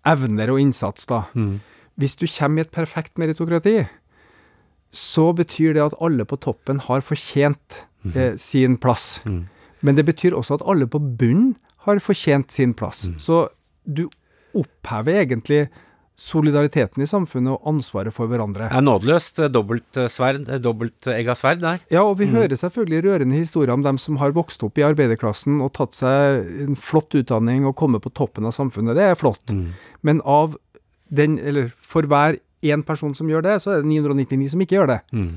[0.06, 1.08] evner og innsats.
[1.10, 1.26] da.
[1.34, 1.60] Mm.
[2.00, 3.86] Hvis du kommer i et perfekt meritokrati,
[4.96, 8.16] så betyr det at alle på toppen har fortjent mm.
[8.16, 9.20] eh, sin plass.
[9.26, 9.46] Mm.
[9.82, 13.06] Men det betyr også at alle på bunnen har fortjent sin plass.
[13.08, 13.20] Mm.
[13.20, 13.48] Så
[13.86, 14.08] du
[14.56, 15.68] opphever egentlig
[16.16, 18.70] solidariteten i samfunnet og ansvaret for hverandre.
[18.72, 21.82] Det er nådeløst dobbelt dobbeltsverd, eh, dobbeltegga sverd der.
[21.92, 22.36] Ja, og vi mm.
[22.38, 26.48] hører selvfølgelig rørende historier om dem som har vokst opp i arbeiderklassen og tatt seg
[26.66, 28.96] en flott utdanning og kommet på toppen av samfunnet.
[28.96, 29.44] Det er flott.
[29.52, 29.74] Mm.
[30.08, 30.56] Men av
[31.12, 34.80] den, eller for hver én person som gjør det, så er det 999 som ikke
[34.80, 35.02] gjør det.
[35.14, 35.36] Mm.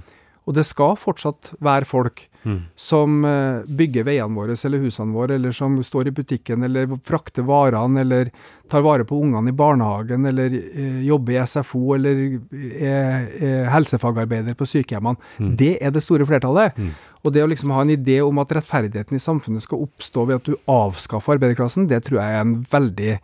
[0.48, 2.60] Og det skal fortsatt være folk mm.
[2.78, 7.44] som uh, bygger veiene våre eller husene våre, eller som står i butikken eller frakter
[7.44, 8.30] varene, eller
[8.72, 12.18] tar vare på ungene i barnehagen, eller eh, jobber i SFO, eller
[12.52, 15.16] er, er helsefagarbeider på sykehjemmene.
[15.38, 15.54] Mm.
[15.60, 16.76] Det er det store flertallet.
[16.76, 16.90] Mm.
[17.24, 20.40] Og det å liksom ha en idé om at rettferdigheten i samfunnet skal oppstå ved
[20.40, 23.16] at du avskaffer arbeiderklassen, det tror jeg er en veldig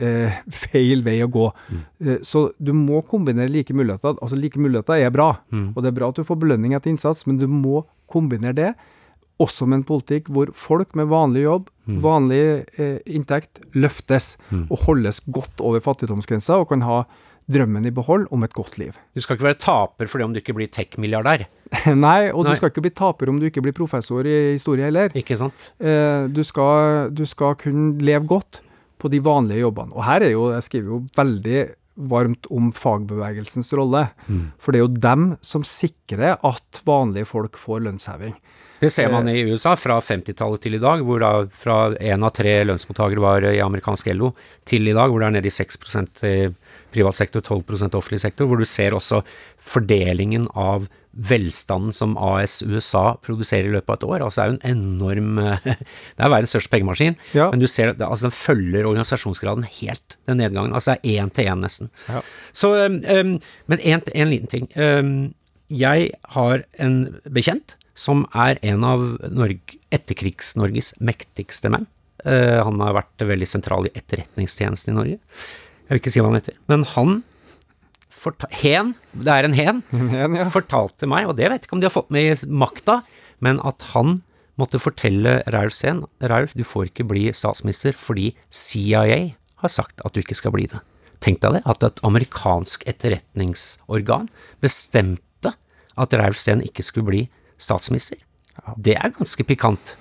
[0.00, 1.48] eh, feil vei å gå.
[1.68, 1.80] Mm.
[2.04, 4.18] Eh, så du må kombinere like muligheter.
[4.18, 5.72] Altså Like muligheter er bra, mm.
[5.74, 8.72] og det er bra at du får belønning etter innsats, men du må kombinere det
[9.42, 11.98] også med en politikk hvor folk med vanlig jobb, mm.
[12.02, 12.42] vanlig
[12.80, 14.66] eh, inntekt, løftes mm.
[14.66, 17.02] og holdes godt over fattigdomsgrensa og kan ha
[17.48, 18.96] drømmen i behold om et godt liv.
[19.16, 21.46] Du skal ikke være taper fordi om du ikke blir tech-milliardær?
[21.96, 22.52] Nei, og Nei.
[22.52, 25.14] du skal ikke bli taper om du ikke blir professor i historie heller.
[25.16, 25.70] Ikke sant?
[25.80, 28.60] Eh, du, skal, du skal kunne leve godt
[28.98, 29.94] på de vanlige jobbene.
[29.94, 31.60] Og her er jo, jeg skriver jo veldig
[32.08, 34.04] varmt om fagbevegelsens rolle.
[34.28, 34.44] Mm.
[34.62, 38.36] For det er jo dem som sikrer at vanlige folk får lønnsheving.
[38.78, 42.30] Det ser man i USA fra 50-tallet til i dag, hvor da fra én av
[42.36, 44.30] tre lønnsmottakere var i amerikansk LO,
[44.68, 45.80] til i dag hvor det er nede i 6
[46.28, 46.36] i
[46.94, 49.24] privat sektor, 12% offentlig sektor, hvor du ser også
[49.58, 50.86] fordelingen av
[51.18, 54.24] velstanden som AS USA produserer i løpet av et år.
[54.24, 55.40] Altså det er jo en enorm
[56.18, 57.48] Det er verdens største pengemaskin, ja.
[57.50, 60.74] men du ser at altså den følger organisasjonsgraden helt, den nedgangen.
[60.76, 61.90] Altså det er én til én, nesten.
[62.08, 62.22] Ja.
[62.52, 64.68] Så, um, men en, en, liten ting.
[64.78, 65.12] Um,
[65.68, 69.04] jeg har en bekjent som er en av
[69.94, 71.88] etterkrigs-Norges mektigste menn.
[72.24, 75.18] Uh, han har vært veldig sentral i etterretningstjenesten i Norge.
[75.88, 76.56] Jeg vil ikke si hva han heter.
[76.70, 77.20] Men han
[78.60, 79.82] Hen, det er en hen,
[80.14, 80.48] hen ja.
[80.52, 83.02] fortalte meg, og det vet jeg ikke om de har fått med i makta,
[83.44, 84.22] men at han
[84.58, 89.18] måtte fortelle Raulf Sehn Raulf, du får ikke bli statsminister fordi CIA
[89.62, 90.80] har sagt at du ikke skal bli det.
[91.22, 94.28] Tenk deg det, at et amerikansk etterretningsorgan
[94.62, 95.54] bestemte
[95.98, 97.22] at Raulf Sehn ikke skulle bli
[97.58, 98.18] statsminister.
[98.78, 99.94] Det er ganske pikant.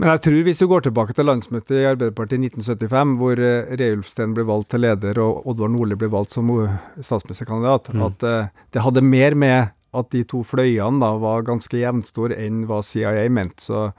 [0.00, 3.42] Men jeg tror hvis du går tilbake til landsmøtet i Arbeiderpartiet i 1975, hvor
[3.82, 8.04] Reulfsten ble valgt til leder og Oddvar Nordli ble valgt som uh, statsministerkandidat, mm.
[8.08, 12.64] at uh, det hadde mer med at de to fløyene da var ganske jevnstore enn
[12.68, 13.68] hva CIA mente.
[13.68, 13.90] så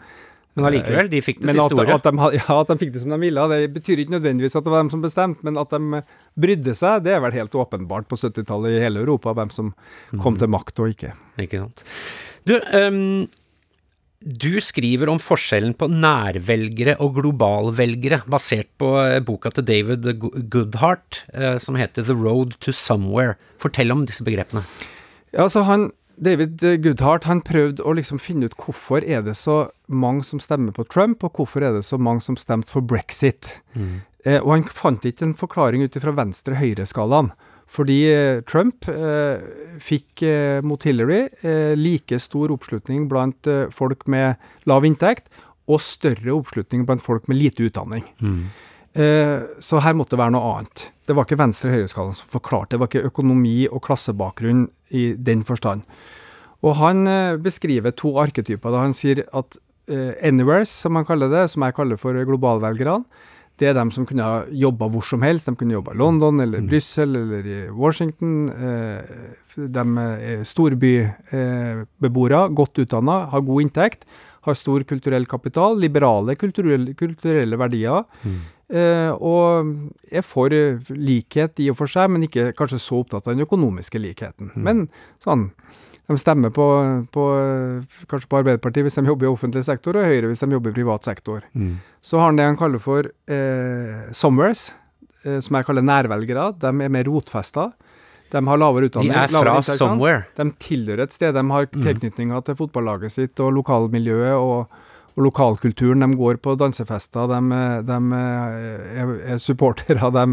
[0.53, 1.95] men allikevel, de fikk det siste ordet.
[2.05, 3.45] De, ja, at de fikk det som de ville.
[3.49, 6.01] Det betyr ikke nødvendigvis at det var dem som bestemte, men at de
[6.45, 9.71] brydde seg, det er vel helt åpenbart på 70-tallet i hele Europa, hvem som
[10.11, 10.41] kom mm.
[10.43, 11.15] til makt og ikke.
[11.41, 11.85] Ikke sant.
[12.45, 13.25] Du, um,
[14.23, 20.07] du skriver om forskjellen på nærvelgere og globalvelgere, basert på eh, boka til David
[20.53, 23.35] Goodhart eh, som heter The Road to Somewhere.
[23.59, 24.63] Fortell om disse begrepene.
[25.33, 29.67] Ja, altså han, David Goodhart han prøvde å liksom finne ut hvorfor er det så
[29.91, 33.57] mange som stemmer på Trump, og hvorfor er det så mange som stemte for brexit.
[33.75, 34.03] Mm.
[34.23, 37.33] Eh, og han fant ikke en forklaring ut fra venstre-høyre-skalaen.
[37.69, 39.41] Fordi eh, Trump eh,
[39.81, 41.27] fikk eh, mot Hillary
[41.77, 45.29] like stor oppslutning blant folk med lav inntekt,
[45.71, 48.03] og større oppslutning blant folk med lite utdanning.
[48.19, 48.41] Mm.
[48.93, 50.87] Eh, så her måtte det være noe annet.
[51.07, 55.87] Det var ikke venstre-høyre-skalaen som forklarte, det var ikke økonomi og klassebakgrunn i den forstand.
[56.63, 57.03] Og han
[57.43, 58.71] beskriver to arketyper.
[58.71, 59.57] da Han sier at
[60.23, 63.03] anywheres, som han kaller det, som jeg kaller for globalvelgerne,
[63.61, 65.45] det er dem som kunne ha jobba hvor som helst.
[65.47, 66.69] De kunne jobba i London eller mm.
[66.71, 68.49] Brussel eller i Washington.
[68.49, 69.01] Eh,
[69.53, 74.07] de er storbybeboere, godt utdanna, har god inntekt,
[74.47, 78.03] har stor kulturell kapital, liberale kulturelle, kulturelle verdier.
[78.25, 78.41] Mm.
[78.73, 79.69] Eh, og
[80.09, 80.49] er for
[80.97, 84.49] likhet i og for seg, men ikke kanskje så opptatt av den økonomiske likheten.
[84.55, 84.63] Mm.
[84.65, 84.85] Men
[85.21, 85.51] sånn
[86.07, 86.65] de stemmer på,
[87.15, 87.25] på,
[88.11, 90.77] kanskje på Arbeiderpartiet hvis de jobber i offentlig sektor, og Høyre hvis de jobber i
[90.81, 91.45] privat sektor.
[91.55, 91.77] Mm.
[92.03, 94.67] Så har han det han kaller for eh, somewheres,
[95.23, 96.49] eh, som jeg kaller nærvelgere.
[96.59, 97.69] De er mer rotfesta.
[98.33, 99.13] De har lavere utdanning.
[99.13, 100.25] De er fra somewhere.
[100.35, 101.31] De tilhører et sted.
[101.37, 101.79] De har mm.
[101.85, 106.03] tilknytninger til fotballaget sitt og lokalmiljøet og, og lokalkulturen.
[106.03, 110.11] De går på dansefester, de, de er, er supportere.
[110.19, 110.27] De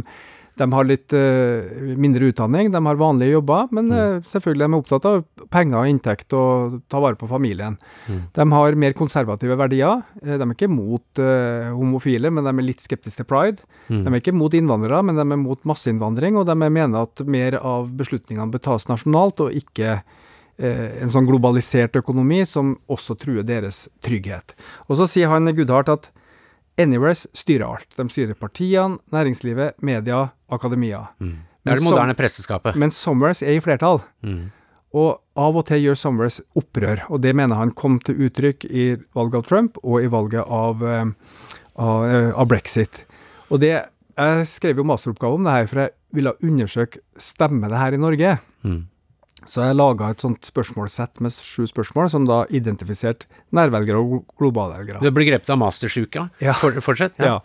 [0.60, 4.78] de har litt uh, mindre utdanning, de har vanlige jobber, men uh, selvfølgelig de er
[4.78, 7.78] opptatt av penger og inntekt og ta vare på familien.
[8.06, 8.20] Mm.
[8.36, 10.04] De har mer konservative verdier.
[10.20, 13.64] Uh, de er ikke mot homofile, men de er litt skeptiske til pride.
[13.88, 14.04] Mm.
[14.04, 17.56] De er ikke mot innvandrere, men de er mot masseinnvandring, og de mener at mer
[17.60, 20.00] av beslutningene bør tas nasjonalt, og ikke
[20.60, 24.52] en sånn globalisert økonomi som også truer deres trygghet.
[24.92, 26.10] Og så sier han Gudhardt at
[26.80, 27.88] Anywheres styrer alt.
[27.98, 31.04] De styrer partiene, næringslivet, media, akademia.
[31.20, 31.36] Mm.
[31.60, 32.78] Det er det moderne presteskapet.
[32.80, 34.00] Men Somers er i flertall.
[34.24, 34.48] Mm.
[34.96, 38.86] Og av og til gjør Somers opprør, og det mener han kom til uttrykk i
[39.14, 41.04] valget av Trump og i valget av, eh,
[41.76, 43.04] av, eh, av brexit.
[43.50, 43.88] Og det,
[44.20, 47.96] Jeg skrev jo masteroppgave om det her, for jeg ville undersøke stemmer det her i
[47.96, 48.38] Norge.
[48.62, 48.89] Mm.
[49.48, 55.00] Så jeg laga et sånt spørsmålsett med sju spørsmål, som da identifiserte nærvelgere og globalvelgere.
[55.00, 56.28] Du ble grepet av mastersjuka.
[56.42, 56.54] Ja.
[56.56, 56.84] fortsett.
[56.84, 57.20] fortsett.
[57.22, 57.38] Ja.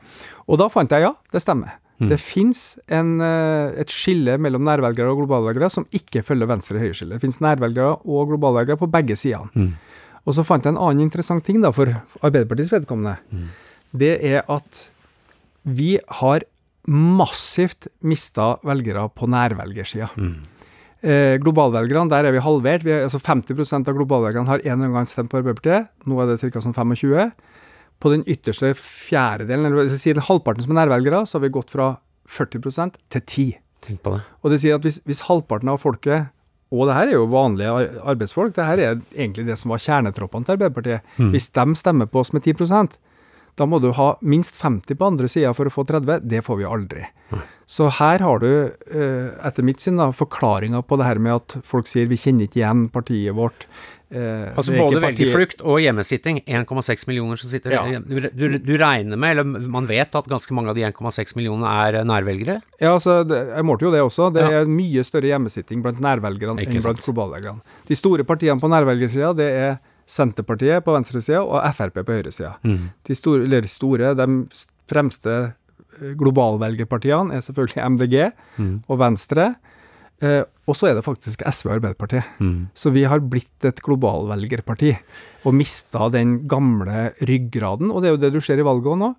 [0.49, 1.77] Og da fant jeg ja, det stemmer.
[1.95, 2.09] Mm.
[2.11, 7.15] Det fins et skille mellom nærvelgere og globalvelgere som ikke følger venstre-høyre-skillet.
[7.15, 9.47] Det fins nærvelgere og globalvelgere på begge sidene.
[9.55, 10.01] Mm.
[10.25, 11.87] Og så fant jeg en annen interessant ting da, for
[12.19, 13.15] Arbeiderpartiets vedkommende.
[13.31, 13.47] Mm.
[13.95, 14.89] Det er at
[15.63, 16.43] vi har
[16.91, 20.09] massivt mista velgere på nærvelgersida.
[20.19, 20.43] Mm.
[21.05, 22.85] Eh, globalvelgerne, der er vi halvert.
[22.85, 25.91] Vi er, altså 50% av globalvelgerne har en eller annen gang stemt på Arbeiderpartiet.
[26.09, 26.63] Nå er det ca.
[26.63, 27.29] sånn 25.
[28.01, 31.75] På den ytterste fjerdedelen, eller si den halvparten som er nærvelgere, så har vi gått
[31.75, 31.93] fra
[32.25, 33.45] 40% til 10
[33.85, 34.23] Tenk på det.
[34.41, 36.31] Og det sier at hvis, hvis halvparten av folket
[36.73, 40.47] og det her er jo vanlige arbeidsfolk, det her er egentlig det som var kjernetroppene
[40.47, 41.05] til Arbeiderpartiet.
[41.21, 41.29] Mm.
[41.35, 42.55] Hvis de stemmer på oss med 10
[43.57, 46.19] da må du ha minst 50 på andre sida for å få 30.
[46.27, 47.05] Det får vi aldri.
[47.65, 48.49] Så her har du,
[48.91, 52.59] eh, etter mitt syn, forklaringa på det her med at folk sier vi kjenner ikke
[52.61, 53.65] igjen partiet vårt.
[54.11, 56.43] Eh, Altså både velgerflukt og hjemmesitting.
[56.45, 57.81] 1,6 millioner som sitter Ja.
[57.99, 61.65] du, du, du regner med, eller man vet at ganske mange av de 1,6 millionene
[61.87, 62.61] er nærvelgere?
[62.79, 64.31] Ja, altså, det, jeg målte jo det også.
[64.35, 64.61] Det Ja.
[64.61, 67.61] er mye større hjemmesitting blant nærvelgerne enn blant globalvelgerne.
[67.87, 72.55] De store partiene på nærvelgersida, det er Senterpartiet på venstresida og Frp på høyresida.
[72.63, 72.89] Mm.
[73.07, 74.27] De store, eller de store, de
[74.91, 78.17] fremste eh, globalvelgerpartiene er selvfølgelig MDG
[78.61, 78.75] Mm.
[78.87, 79.47] og Venstre.
[80.23, 82.23] Eh, og så er det faktisk SV og Arbeiderpartiet.
[82.39, 82.67] Mm.
[82.73, 84.93] Så vi har blitt et globalvelgerparti
[85.45, 87.91] og mista den gamle ryggraden.
[87.91, 89.09] Og det er jo det du ser i valget òg nå.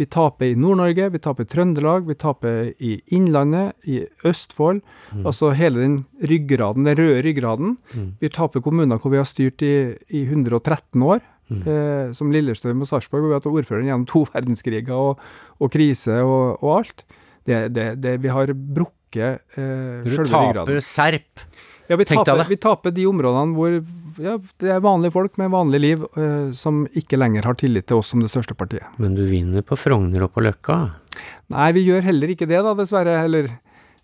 [0.00, 4.82] Vi taper i Nord-Norge, vi taper i Trøndelag, vi taper i Innlandet, i Østfold.
[5.22, 7.76] Altså hele den ryggraden, den røde ryggraden.
[7.94, 8.08] Mm.
[8.20, 11.22] Vi taper kommuner hvor vi har styrt i, i 113 år.
[11.52, 11.60] Mm.
[11.68, 15.22] Eh, som Lillestrøm og Sarpsborg, hvor vi har hatt ordføreren gjennom to verdenskriger og,
[15.60, 17.04] og krise og, og alt.
[17.44, 21.44] Det, det, det, vi har brukket eh, Du taper serp.
[21.90, 23.74] Ja, vi taper, vi taper de områdene hvor
[24.22, 28.00] ja, det er vanlige folk med vanlig liv eh, som ikke lenger har tillit til
[28.00, 28.86] oss som det største partiet.
[29.02, 30.78] Men du vinner på Frogner og på Løkka.
[31.54, 33.18] Nei, vi gjør heller ikke det, da, dessverre.
[33.24, 33.50] Heller.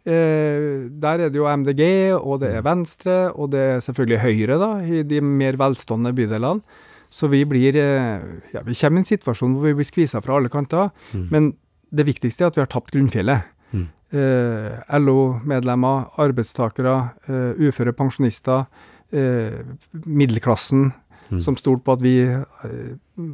[0.08, 1.82] Eh, der er det jo MDG,
[2.18, 6.86] og det er Venstre, og det er selvfølgelig Høyre, da, i de mer velstående bydelene.
[7.10, 8.22] Så vi blir eh,
[8.54, 10.92] Ja, vi kommer i en situasjon hvor vi blir skvisa fra alle kanter.
[11.12, 11.26] Mm.
[11.30, 11.48] Men
[11.90, 13.50] det viktigste er at vi har tapt grunnfjellet.
[13.74, 13.88] Mm.
[14.14, 16.94] Eh, LO-medlemmer, arbeidstakere,
[17.26, 18.66] eh, uføre pensjonister,
[19.12, 20.90] middelklassen,
[21.30, 21.38] Mm.
[21.38, 22.86] som stolte på at vi eh,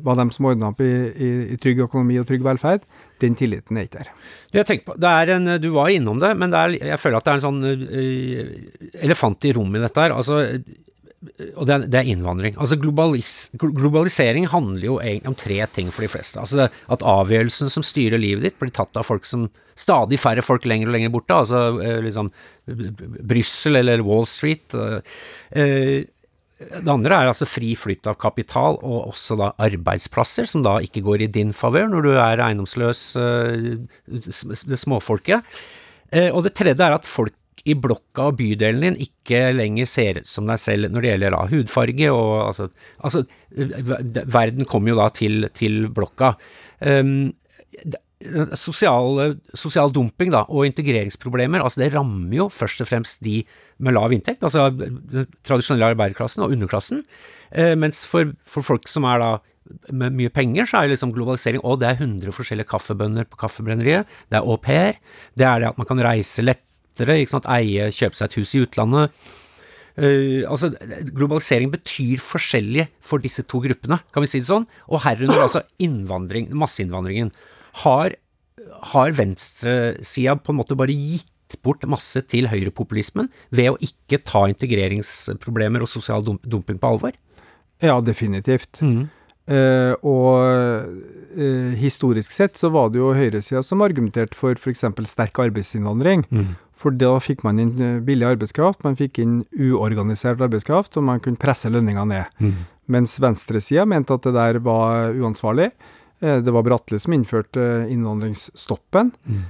[0.04, 2.82] var dem som ordna opp i, i, i trygg økonomi og trygg velferd,
[3.22, 4.10] den tilliten er ikke der.
[4.52, 7.16] Jeg tenker på, det er en, Du var innom det, men det er, jeg føler
[7.16, 10.12] at det er en sånn øh, elefant i rommet i dette her.
[10.12, 10.42] Altså,
[11.56, 12.56] og det er, innvandring.
[12.60, 16.40] Altså globalis, Globalisering handler jo egentlig om tre ting for de fleste.
[16.40, 20.64] Altså At avgjørelsen som styrer livet ditt, blir tatt av folk som Stadig færre folk
[20.64, 21.36] lenger og lenger borte.
[21.36, 22.30] Altså øh, liksom
[23.28, 24.72] Brussel eller Wall Street.
[24.72, 25.02] øh,
[25.52, 26.04] øh,
[26.56, 31.02] det andre er altså fri flyt av kapital, og også da arbeidsplasser, som da ikke
[31.04, 33.02] går i din favør når du er eiendomsløs,
[34.08, 35.44] det småfolket.
[36.08, 40.20] Eh, Og det tredje er at folk i blokka og bydelen din ikke lenger ser
[40.20, 42.68] ut som deg selv når det gjelder da hudfarge og altså,
[43.00, 43.24] altså
[44.36, 46.34] Verden kommer jo da til, til blokka.
[46.80, 47.32] Um,
[48.56, 53.42] Sosial, sosial dumping da, og integreringsproblemer, altså det rammer jo først og fremst de
[53.84, 57.02] med lav inntekt, altså den tradisjonelle arbeiderklassen og underklassen,
[57.52, 59.30] uh, mens for, for folk som er da
[59.92, 64.08] med mye penger, så er liksom globalisering Å, det er 100 forskjellige kaffebønner på kaffebrenneriet,
[64.30, 65.00] det er au pair,
[65.38, 66.44] det er det at man kan reise
[66.96, 69.12] lettere, ikke sant, eie, kjøpe seg et hus i utlandet.
[69.96, 70.72] Uh, altså,
[71.16, 75.62] globalisering betyr forskjellig for disse to gruppene, kan vi si det sånn, og herunder altså
[75.80, 77.32] innvandring, masseinnvandringen.
[77.84, 78.16] Har,
[78.92, 84.46] har venstresida på en måte bare gitt bort masse til høyrepopulismen ved å ikke ta
[84.50, 87.14] integreringsproblemer og sosial dumping på alvor?
[87.84, 88.80] Ja, definitivt.
[89.46, 90.42] Eh, og
[91.38, 94.82] uh, historisk sett så var det jo høyresida som argumenterte for f.eks.
[95.06, 96.26] sterk arbeidsinnvandring.
[96.76, 101.22] For da fikk man inn eh, billig arbeidskraft, man fikk inn uorganisert arbeidskraft, og man
[101.24, 102.40] kunne presse lønninga ned.
[102.92, 105.70] Mens venstresida mente at det der var uansvarlig.
[106.20, 109.40] Eh, Det var Bratle som innførte eh, innvandringsstoppen, mm.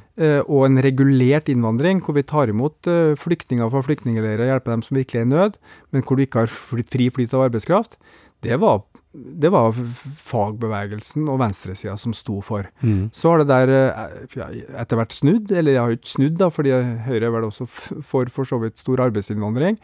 [0.46, 2.88] og en regulert innvandring, hvor vi tar imot
[3.20, 5.58] flyktninger fra flyktningleirer og hjelper dem som virkelig er i nød,
[5.92, 7.98] men hvor du ikke har fri fri flyt av arbeidskraft.
[8.44, 8.82] Det var,
[9.14, 12.68] det var fagbevegelsen og venstresida som sto for.
[12.82, 13.08] Mm.
[13.16, 16.50] Så har det der eh, etter hvert snudd, eller jeg har jo ikke snudd, da,
[16.52, 16.74] fordi
[17.06, 19.78] Høyre er vel også for for så vidt stor arbeidsinnvandring.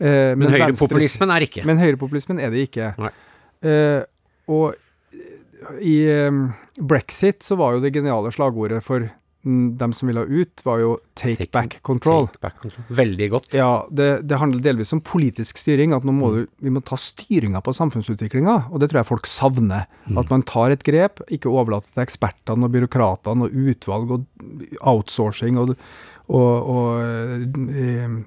[0.00, 1.64] Eh, Men men høyrepopulismen er ikke.
[1.64, 2.92] Men høyrepopulismen er det ikke.
[3.64, 4.00] Eh,
[4.50, 4.74] og
[5.80, 6.40] i eh,
[6.82, 9.06] brexit så var jo det geniale slagordet for
[9.44, 12.26] mm, dem som ville ut, var jo 'take, Take- back control'.
[12.28, 12.84] Take back control.
[12.90, 13.52] Veldig godt.
[13.54, 15.92] Ja, det, det handler delvis om politisk styring.
[15.94, 16.34] At nå må Mm.
[16.34, 18.70] du, vi må ta styringa på samfunnsutviklinga.
[18.72, 19.86] Og det tror jeg folk savner.
[20.08, 20.18] Mm.
[20.18, 24.24] At man tar et grep, ikke overlater til ekspertene og byråkratene og utvalg og
[24.82, 25.76] outsourcing og,
[26.28, 28.18] og, og eh,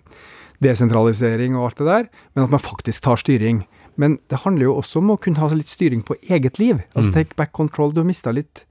[0.62, 3.66] desentralisering og alt det der, men at man faktisk tar styring.
[3.98, 6.84] Men det handler jo også om å kunne ha litt styring på eget liv.
[6.96, 7.14] Altså Mm.
[7.14, 7.92] take back control.
[7.92, 8.66] Du har mista litt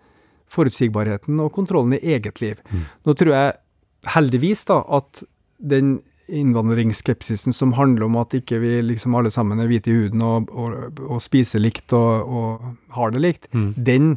[0.56, 2.60] forutsigbarheten og kontrollen i eget liv.
[2.72, 2.84] Mm.
[3.06, 3.56] Nå tror jeg
[4.16, 5.22] heldigvis da at
[5.60, 10.24] den innvandringsskepsisen som handler om at ikke vi liksom alle sammen er hvite i huden
[10.26, 13.68] og, og, og spiser likt og, og har det likt, Mm.
[13.76, 14.16] den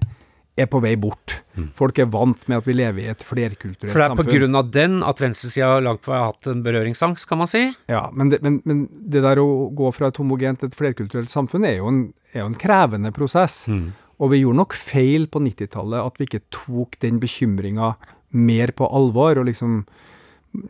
[0.59, 1.37] er på vei bort.
[1.55, 1.69] Mm.
[1.77, 3.93] Folk er vant med at vi lever i et flerkulturelt samfunn.
[3.93, 4.39] For det er på samfunn.
[4.41, 7.61] grunn av den at venstresida langt på vei har hatt en berøringsangst, kan man si.
[7.87, 11.31] Ja, men det, men, men det der å gå fra et homogent til et flerkulturelt
[11.31, 12.01] samfunn er jo en,
[12.33, 13.61] er jo en krevende prosess.
[13.71, 13.93] Mm.
[14.19, 17.93] Og vi gjorde nok feil på 90-tallet at vi ikke tok den bekymringa
[18.35, 19.83] mer på alvor, og liksom,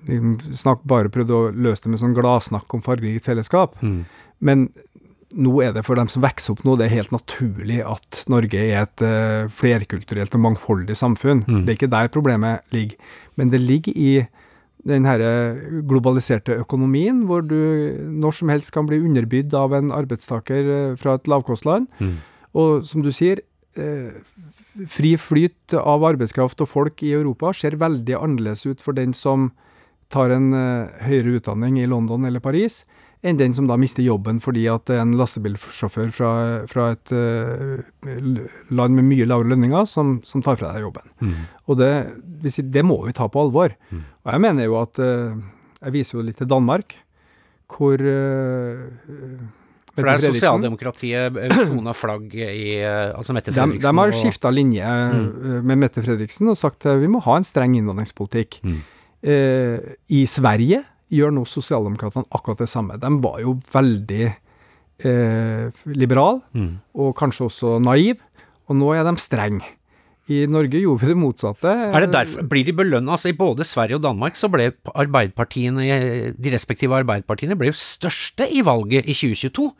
[0.07, 3.75] liksom snakk, bare prøvde å løse det med sånn gladsnakk om fargerikt fellesskap.
[3.81, 4.03] Mm.
[4.45, 4.69] Men
[5.29, 8.61] nå er det for dem som vokser opp nå, det er helt naturlig at Norge
[8.61, 11.43] er et uh, flerkulturelt og mangfoldig samfunn.
[11.45, 11.63] Mm.
[11.65, 12.97] Det er ikke der problemet ligger.
[13.37, 14.13] Men det ligger i
[14.87, 15.19] den her
[15.89, 17.59] globaliserte økonomien, hvor du
[18.21, 21.89] når som helst kan bli underbydd av en arbeidstaker eh, fra et lavkostland.
[21.99, 22.15] Mm.
[22.57, 23.41] Og som du sier,
[23.75, 24.13] eh,
[24.87, 29.51] fri flyt av arbeidskraft og folk i Europa ser veldig annerledes ut for den som
[30.09, 32.83] tar en eh, høyere utdanning i London eller Paris,
[33.21, 36.31] enn den som da mister jobben fordi at en lastebilsjåfør fra,
[36.71, 37.83] fra et eh,
[38.71, 41.11] land med mye lavere lønninger som, som tar fra deg jobben.
[41.19, 41.35] Mm.
[41.67, 41.91] Og det,
[42.71, 43.75] det må vi ta på alvor.
[43.91, 44.03] Mm.
[44.23, 46.95] Og jeg mener jo at Jeg viser jo litt til Danmark,
[47.71, 48.01] hvor
[49.99, 54.19] For det er sosialdemokratiet eh, tona flagg i eh, Altså Mette Fredriksen de har og-
[54.21, 55.25] skifta linje Mm.
[55.57, 58.59] eh, med Mette Fredriksen og sagt at vi må ha en streng innvandringspolitikk.
[58.63, 58.79] Mm.
[59.23, 62.97] Eh, I Sverige gjør nå sosialdemokratene akkurat det samme.
[63.01, 64.35] De var jo veldig
[64.99, 66.79] eh, liberale, Mm.
[66.95, 68.19] og kanskje også naive,
[68.69, 69.63] og nå er de strenge.
[70.29, 71.71] I Norge gjorde vi det motsatte.
[71.89, 73.15] Er det derfor, Blir de belønna?
[73.15, 78.45] Altså, I både Sverige og Danmark så ble arbeiderpartiene, de respektive arbeiderpartiene ble jo største
[78.45, 79.71] i valget i 2022.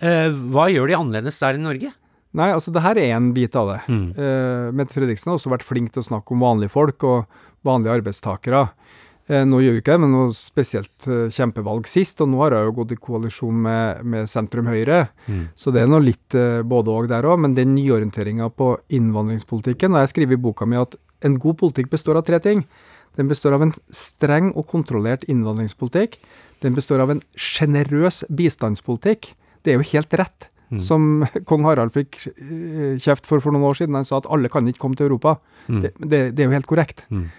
[0.00, 1.92] Eh, hva gjør de annerledes der i Norge?
[2.34, 3.80] Nei, altså det her er en bit av det.
[3.86, 4.06] Mm.
[4.16, 8.00] Uh, Mette Fredriksen har også vært flink til å snakke om vanlige folk og vanlige
[8.00, 8.64] arbeidstakere.
[9.26, 12.58] Eh, nå gjør vi ikke det, men noe spesielt eh, kjempevalg sist, og nå har
[12.58, 15.06] jeg jo gått i koalisjon med, med sentrum Høyre.
[15.24, 15.46] Mm.
[15.56, 19.96] Så det er noe litt eh, både og der òg, men den nyorienteringa på innvandringspolitikken
[19.96, 22.66] og Jeg skriver i boka mi at en god politikk består av tre ting.
[23.16, 26.18] Den består av en streng og kontrollert innvandringspolitikk.
[26.60, 29.30] Den består av en sjenerøs bistandspolitikk.
[29.64, 30.50] Det er jo helt rett.
[30.68, 30.82] Mm.
[30.84, 32.18] Som kong Harald fikk
[33.00, 33.96] kjeft for for noen år siden.
[33.96, 35.38] Han sa at alle kan ikke komme til Europa.
[35.70, 35.80] Mm.
[35.80, 37.06] Det, det, det er jo helt korrekt.
[37.08, 37.30] Mm.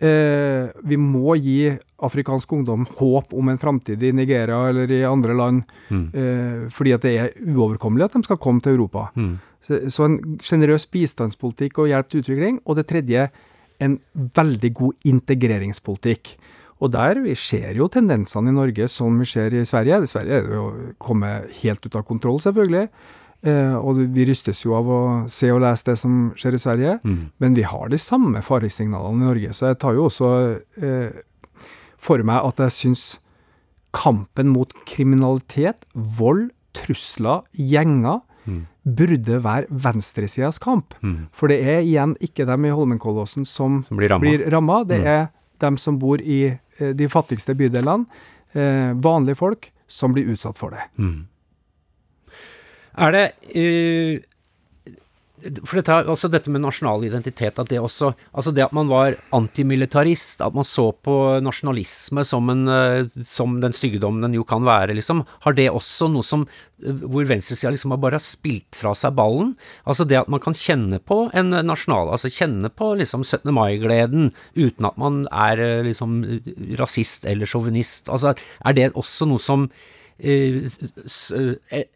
[0.00, 5.34] Eh, vi må gi afrikansk ungdom håp om en framtid i Nigeria eller i andre
[5.36, 6.06] land, Mm.
[6.14, 9.10] eh, fordi at det er uoverkommelig at de skal komme til Europa.
[9.14, 9.38] Mm.
[9.60, 12.60] Så, så en sjenerøs bistandspolitikk og hjelp til utvikling.
[12.64, 13.30] Og det tredje,
[13.80, 16.36] en veldig god integreringspolitikk.
[16.80, 20.02] Og der vi ser jo tendensene i Norge som vi ser i Sverige.
[20.02, 22.88] I Sverige er det jo kommet helt ut av kontroll, selvfølgelig.
[23.42, 25.00] Eh, og vi rystes jo av å
[25.32, 26.98] se og lese det som skjer i Sverige.
[27.04, 27.30] Mm.
[27.40, 31.10] Men vi har de samme faresignalene i Norge, så jeg tar jo også eh,
[31.96, 33.04] for meg at jeg syns
[33.96, 38.66] kampen mot kriminalitet, vold, trusler, gjenger, Mm.
[38.96, 40.94] burde være venstresidas kamp.
[41.04, 41.26] Mm.
[41.30, 44.20] For det er igjen ikke dem i Holmenkollåsen som Som blir ramma.
[44.24, 45.06] blir ramma, det Mm.
[45.06, 45.28] er
[45.60, 48.06] dem som bor i eh, de fattigste bydelene,
[48.54, 50.80] eh, vanlige folk, som blir utsatt for det.
[50.98, 51.26] Mm.
[52.98, 53.24] Er det
[53.54, 54.20] eh,
[55.64, 59.16] For dette, altså dette med nasjonal identitet, at det også Altså det at man var
[59.36, 64.66] antimilitarist, at man så på nasjonalisme som, en, eh, som den styggedommen den jo kan
[64.66, 65.22] være, liksom.
[65.46, 66.44] Har det også noe som
[66.82, 69.54] eh, Hvor venstresida liksom bare har spilt fra seg ballen?
[69.86, 73.54] Altså det at man kan kjenne på en nasjonal Altså kjenne på liksom 17.
[73.54, 76.20] mai-gleden uten at man er liksom
[76.80, 78.10] rasist eller sjåvinist.
[78.12, 79.70] Altså er det også noe som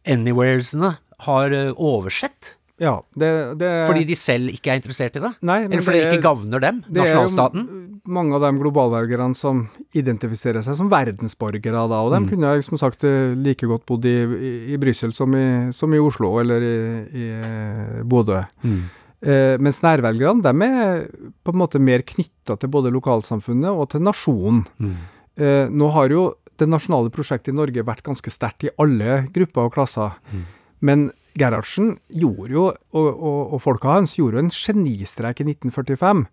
[0.06, 0.94] anywheresene
[1.24, 2.56] har eh, oversett?
[2.82, 3.28] Ja, det,
[3.60, 5.30] det Fordi de selv ikke er interessert i det?
[5.46, 9.34] Nei, Eller fordi det er- ikke gagner dem, det er jo mange av de globalvelgerne
[9.38, 9.62] som
[9.96, 12.28] identifiserer seg som verdensborgere, da, og de Mm.
[12.28, 15.94] kunne jeg som sagt eh, like godt bodd i, i, i Brussel som i, som
[15.94, 16.76] i Oslo eller i,
[17.14, 18.42] i eh, Bodø.
[18.62, 18.82] Mm.
[19.24, 21.06] Eh, mens nærvelgerne de er
[21.46, 24.66] på en måte mer knytta til både lokalsamfunnet og til nasjonen.
[24.78, 24.96] Mm.
[25.38, 29.68] Eh, nå har jo det nasjonale prosjektet i Norge vært ganske sterkt i alle grupper
[29.68, 30.16] og klasser.
[30.30, 30.44] Mm.
[30.84, 31.06] Men
[31.38, 36.26] Gerhardsen gjorde jo, og, og, og folka hans gjorde jo en genistrek i 1945,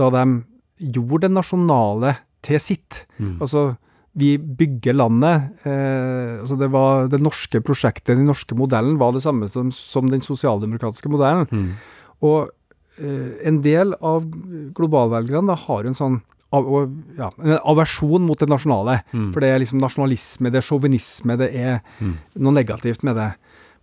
[0.00, 0.26] da de
[0.92, 3.04] gjorde det nasjonale til sitt.
[3.16, 3.38] Mm.
[3.44, 3.72] Altså,
[4.18, 5.54] vi bygger landet.
[5.64, 10.10] Eh, altså det var det norske prosjektet, den norske modellen, var det samme som, som
[10.10, 11.48] den sosialdemokratiske modellen.
[11.48, 11.70] Mm.
[12.28, 12.50] Og
[13.00, 14.28] eh, en del av
[14.76, 16.20] globalvelgerne da har en sånn
[16.52, 16.68] av,
[17.18, 18.98] ja, en aversjon mot det nasjonale.
[19.12, 19.32] Mm.
[19.32, 22.18] For det er liksom nasjonalisme, det er sjåvinisme, det er Mm.
[22.36, 23.30] noe negativt med det.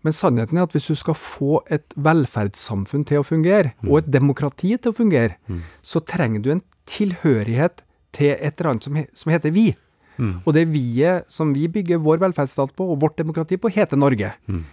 [0.03, 4.11] Men sannheten er at hvis du skal få et velferdssamfunn til å fungere, og et
[4.11, 5.61] demokrati til å fungere, Mm.
[5.81, 7.81] så trenger du en tilhørighet
[8.13, 9.75] til et eller annet som, som heter vi.
[10.17, 10.41] Mm.
[10.45, 14.33] Og det vi-et som vi bygger vår velferdsstat på, og vårt demokrati på, heter Norge.
[14.49, 14.63] Mm.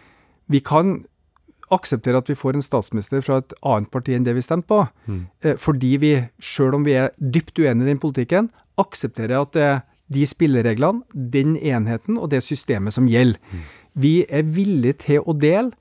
[0.49, 1.05] Vi kan
[1.73, 4.89] akseptere at vi får en statsminister fra et annet parti enn det vi stemte på,
[5.09, 5.27] Mm.
[5.43, 9.63] eh, fordi vi, sjøl om vi er dypt uenige i den politikken, aksepterer at det
[9.63, 13.39] er de spillereglene, den enheten og det systemet som gjelder.
[13.97, 15.73] Vi er villige til å dele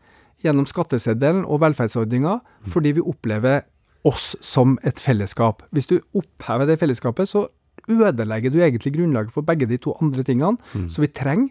[0.43, 3.63] gjennom skatteseddelen og velferdsordninger fordi vi opplever
[4.05, 5.61] oss som et fellesskap.
[5.71, 7.47] Hvis du opphever det fellesskapet, så
[7.89, 10.57] ødelegger du egentlig grunnlaget for begge de to andre tingene.
[10.89, 11.49] Så vi trenger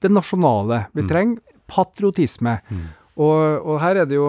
[0.00, 0.86] det nasjonale.
[0.94, 2.60] Vi trenger patriotisme.
[3.18, 4.28] Og, og her er det jo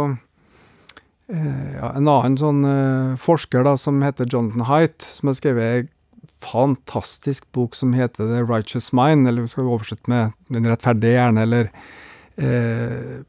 [1.29, 5.83] eh, ja, en annen sånn uh, forsker da, som heter Jonathan Haidt, som har skrevet
[5.85, 5.89] en
[6.39, 11.43] fantastisk bok som heter The Righteous Mind, eller vi skal oversette med Den rettferdige hjerne,
[11.45, 11.69] eller
[12.39, 13.21] uh,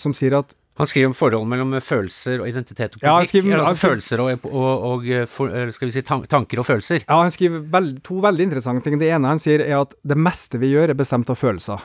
[0.00, 3.46] Som sier at Han skriver om forhold mellom følelser og identitet og Ja, han politikk.
[3.46, 7.00] skriver- altså skriver- følelser og, og, og for, skal vi si tanker og følelser.
[7.06, 8.98] Ja, han skriver veld, to veldig interessante ting.
[9.00, 11.80] Det ene han sier, er at det meste vi gjør, er bestemt av følelser.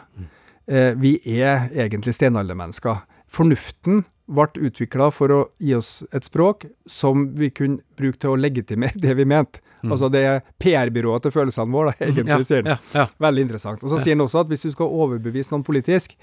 [0.68, 3.00] Eh, vi er egentlig steinaldermennesker.
[3.32, 8.40] Fornuften ble utvikla for å gi oss et språk som vi kunne bruke til å
[8.40, 9.64] legitimere det vi mente.
[9.82, 12.76] Altså det er PR-byrået til følelsene våre, da, egentlig, sier han.
[12.76, 13.08] ja, ja.
[13.24, 13.82] Veldig interessant.
[13.84, 16.14] Og så sier han også at hvis du skal overbevise noen politisk,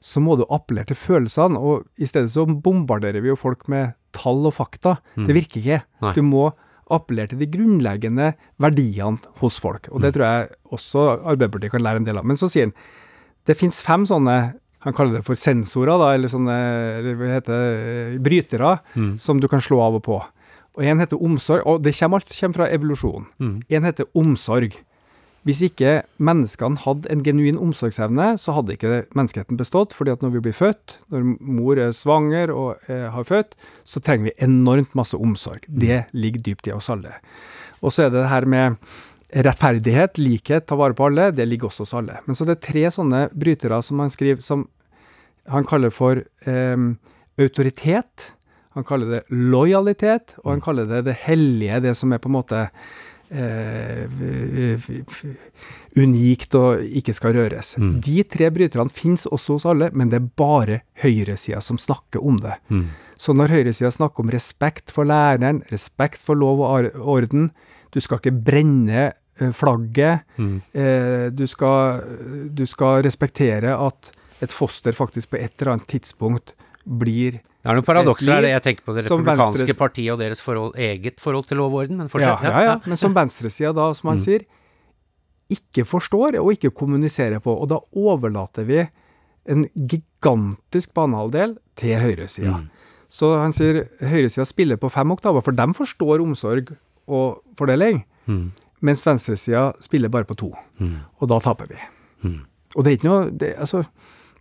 [0.00, 3.96] så må du appellere til følelsene, og i stedet så bombarderer vi jo folk med
[4.16, 4.94] tall og fakta.
[5.18, 5.80] Det virker ikke.
[6.06, 6.14] Nei.
[6.16, 6.46] Du må
[6.90, 8.30] appellere til de grunnleggende
[8.62, 12.26] verdiene hos folk, og det tror jeg også Arbeiderpartiet kan lære en del av.
[12.30, 12.76] Men så sier han
[13.48, 14.34] det finnes fem sånne
[14.84, 16.58] han kaller det for sensorer, da, eller sånne
[16.98, 18.76] eller hva heter det, brytere,
[19.20, 20.20] som du kan slå av og på.
[20.78, 23.26] Og En heter omsorg, og det kommer alt kommer fra evolusjon.
[23.42, 23.56] Mm.
[23.68, 24.78] En heter omsorg.
[25.48, 29.94] Hvis ikke menneskene hadde en genuin omsorgsevne, så hadde ikke menneskeheten bestått.
[29.96, 34.00] fordi at når vi blir født, når mor er svanger og eh, har født, så
[34.00, 35.64] trenger vi enormt masse omsorg.
[35.68, 37.16] Det ligger dypt i oss alle.
[37.80, 38.76] Og så er det det her med
[39.32, 42.18] rettferdighet, likhet, ta vare på alle, det ligger også hos alle.
[42.26, 44.66] Men så det er tre sånne brytere som han skriver som
[45.50, 46.84] han kaller for eh,
[47.40, 48.32] autoritet,
[48.76, 52.36] han kaller det lojalitet, og han kaller det det hellige, det som er på en
[52.36, 52.60] måte
[53.34, 54.04] eh,
[55.98, 57.74] unikt og ikke skal røres.
[57.82, 57.96] Mm.
[58.06, 62.38] De tre bryterne finnes også hos alle, men det er bare høyresida som snakker om
[62.44, 62.60] det.
[62.70, 62.86] Mm.
[63.20, 67.50] Så når høyresida snakker om respekt for læreren, respekt for lov og orden,
[67.90, 69.10] du skal ikke brenne
[69.56, 70.60] flagget, Mm.
[70.74, 72.00] eh, du, skal,
[72.54, 74.10] du skal respektere at
[74.42, 78.62] et foster faktisk på et eller annet tidspunkt blir Det er noen paradokser her, jeg
[78.64, 82.08] tenker på det republikanske partiet og deres forhold, eget forhold til lov og orden, men
[82.22, 84.24] ja, ja, ja, men som venstresida da, som han Mm.
[84.24, 84.46] sier,
[85.50, 87.52] ikke forstår og ikke kommuniserer på.
[87.52, 88.88] Og da overlater vi
[89.50, 92.56] en gigantisk banehalvdel til høyresida.
[92.62, 92.68] Mm.
[93.10, 96.72] Så han sier høyresida spiller på fem oktaver, for de forstår omsorg
[97.08, 98.52] og fordeling, Mm.
[98.80, 100.50] Mens venstresida spiller bare på to.
[100.80, 100.96] Mm.
[101.20, 101.78] Og da taper vi.
[102.24, 102.38] Mm.
[102.76, 103.84] Og det er ikke noe det, Altså,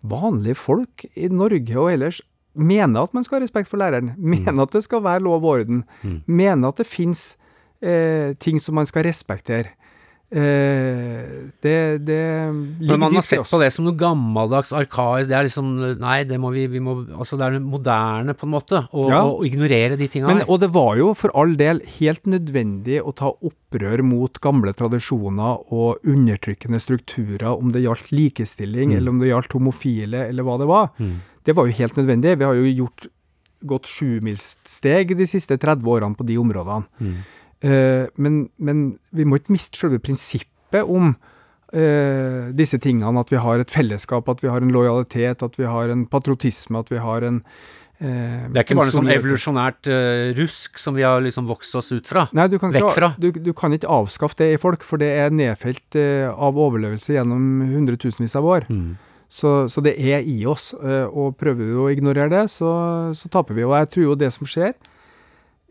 [0.03, 2.21] vanlige folk i Norge og ellers
[2.55, 5.49] mener at man skal ha respekt for læreren, mener at det skal være lov og
[5.59, 6.21] orden, Mm.
[6.27, 7.37] mener at det fins
[7.81, 9.69] eh, ting som man skal respektere.
[10.29, 12.17] Eh, det, det
[12.85, 16.37] Men man har sett på det som noe gammeldags, arkaisk, det er liksom Nei, det
[16.41, 19.23] må vi, vi må Altså, det er moderne, på en måte, å Ja.
[19.25, 20.45] å ignorere de tinga her.
[20.47, 25.65] og det var jo for all del helt nødvendig å ta opprør mot gamle tradisjoner
[25.73, 28.97] og undertrykkende strukturer, om det gjaldt likestilling, Mm.
[28.97, 30.91] eller om det gjaldt homofile, eller hva det var.
[30.99, 31.15] Mm.
[31.43, 32.37] Det var jo helt nødvendig.
[32.37, 33.07] Vi har jo gjort
[33.65, 36.85] gått sjumilssteg de siste 30 årene på de områdene.
[37.01, 37.17] Mm.
[37.59, 41.11] Eh, men, men vi må ikke miste selve prinsippet om
[41.73, 45.67] eh, disse tingene, at vi har et fellesskap, at vi har en lojalitet, at vi
[45.67, 47.41] har en patriotisme, at vi har en,
[47.99, 51.91] eh, Det er ikke bare sånn evolusjonært uh, rusk som vi har liksom vokst oss
[51.91, 52.29] ut fra.
[52.37, 53.11] Nei, du kan, Vekk fra.
[53.19, 57.17] Du, du kan ikke avskaffe det i folk, for det er nedfelt uh, av overlevelse
[57.17, 58.69] gjennom hundretusenvis av år.
[58.71, 58.95] Mm.
[59.29, 62.71] Så, så det er i oss, Uh, og prøver vi å ignorere det, så,
[63.13, 63.67] så taper vi.
[63.67, 64.73] Og jeg tror jo det som skjer,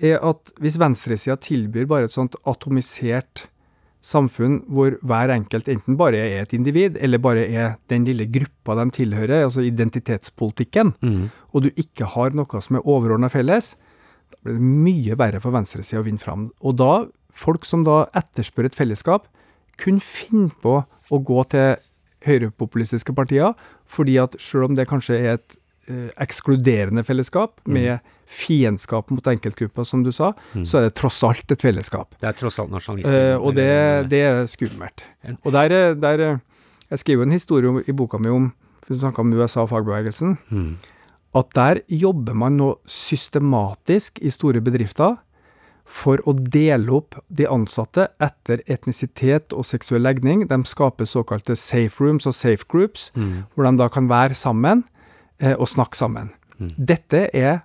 [0.00, 3.46] er at hvis venstresida tilbyr bare et sånt atomisert
[4.08, 8.76] samfunn hvor hver enkelt enten bare er et individ, eller bare er den lille gruppa
[8.78, 11.30] de tilhører, altså identitetspolitikken, Mm.
[11.52, 13.74] og du ikke har noe som er overordna felles,
[14.30, 16.52] da blir det mye verre for venstresida å vinne fram.
[16.62, 19.26] Og da, folk som da etterspør et fellesskap,
[19.76, 21.76] kunne finne på å gå til
[22.26, 23.54] høyrepopulistiske partier,
[23.86, 25.56] fordi at selv om det kanskje er et
[26.20, 30.32] ekskluderende fellesskap, med fiendskap mot enkeltgrupper, som du sa,
[30.62, 32.14] så er det tross alt et fellesskap.
[32.20, 33.14] Det er tross alt nasjonalisme.
[33.14, 33.68] Eh, og det,
[34.10, 35.04] det er skummelt.
[35.44, 36.40] Og der, er- der er-
[36.90, 38.52] Jeg skriver jo en historie om, i boka mi om
[38.88, 40.38] Du snakka om USA og fagbevegelsen.
[40.50, 40.76] Mm.
[41.36, 45.18] At der jobber man nå systematisk i store bedrifter
[45.88, 50.46] for å dele opp de ansatte etter etnisitet og seksuell legning.
[50.48, 53.44] De skaper såkalte safe rooms og safe groups, Mm.
[53.54, 54.97] hvor de da kan være sammen eh,
[55.40, 56.32] og snakke sammen.
[56.58, 56.70] Mm.
[56.88, 57.58] Dette er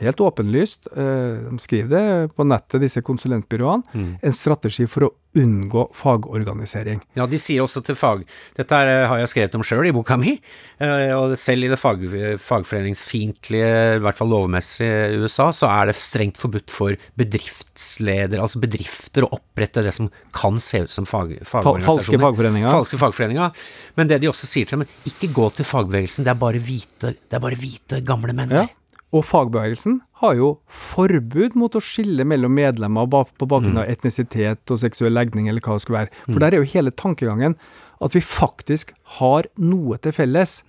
[0.00, 4.18] helt åpenlyst, eh, de skriver det på nettet, disse konsulentbyråene, Mm.
[4.22, 7.00] en strategi for å unngå fagorganisering.
[7.14, 8.24] Ja, de sier også til fag...
[8.56, 10.32] Dette her eh, har jeg skrevet om sjøl i boka mi,
[10.80, 12.02] eh, og selv i det fag,
[12.42, 19.26] fagforeningsfiendtlige, i hvert fall lovmessige USA, så er det strengt forbudt for bedriftsledere, altså bedrifter,
[19.26, 21.86] å opprette det som kan se ut som fag, fagorganisasjoner.
[21.86, 22.70] falske fagforeninger.
[22.74, 23.62] Falske fagforeninger.
[23.96, 27.14] Men det de også sier til dem, ikke gå til fagbevegelsen, det er bare hvite,
[27.14, 28.66] det er bare hvite gamle menn Ja.
[29.12, 34.78] Og fagbevegelsen har jo forbud mot å skille mellom medlemmer på bakgrunn av etnisitet og
[34.78, 36.14] seksuell legning, eller hva det skulle være.
[36.30, 37.56] For der er jo hele tankegangen
[38.00, 40.60] at vi faktisk har noe til felles.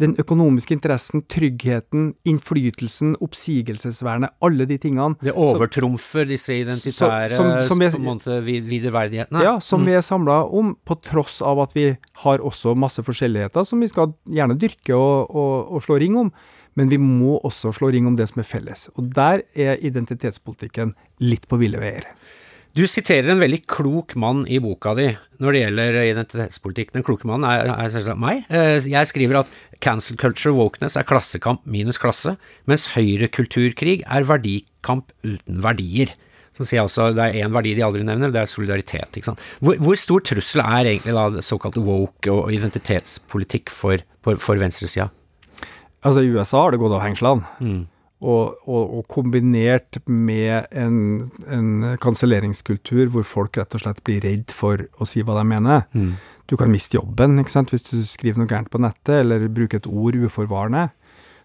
[0.00, 5.16] Den økonomiske interessen, tryggheten, innflytelsen, oppsigelsesvernet, alle de tingene.
[5.20, 7.90] Det overtrumfer disse identitære som- som en
[8.46, 9.42] videreverdighetene.
[9.42, 13.66] Ja, som vi er samla om, på tross av at vi har også masse forskjelligheter
[13.66, 16.32] som vi skal gjerne dyrke og, og, og slå ring om.
[16.80, 18.88] Men vi må også slå ring om det som er felles.
[18.96, 22.06] Og der er identitetspolitikken litt på ville veier.
[22.70, 25.08] Du siterer en veldig klok mann i boka di
[25.42, 26.92] når det gjelder identitetspolitikk.
[26.94, 28.44] Den kloke mannen er, er selvsagt meg.
[28.46, 29.50] Eh, Jeg skriver at
[29.82, 32.36] cancel culture wokeness er klassekamp minus klasse,
[32.70, 36.14] mens høyrekulturkrig er verdikamp uten verdier.
[36.54, 39.18] Så sier jeg også det er én verdi de aldri nevner, det er solidaritet.
[39.58, 45.10] Hvor, hvor stor trussel er egentlig da såkalt woke og identitetspolitikk for, for, for venstresida?
[46.02, 47.44] Altså, i USA har det gått av hengslene.
[47.60, 47.80] Mm.
[48.20, 50.96] Og, og, og kombinert med en,
[51.48, 51.70] en
[52.02, 55.86] kanselleringskultur hvor folk rett og slett blir redd for å si hva de mener.
[55.96, 56.14] Mm.
[56.50, 57.72] Du kan miste jobben ikke sant?
[57.72, 60.88] hvis du skriver noe gærent på nettet, eller bruker et ord uforvarende.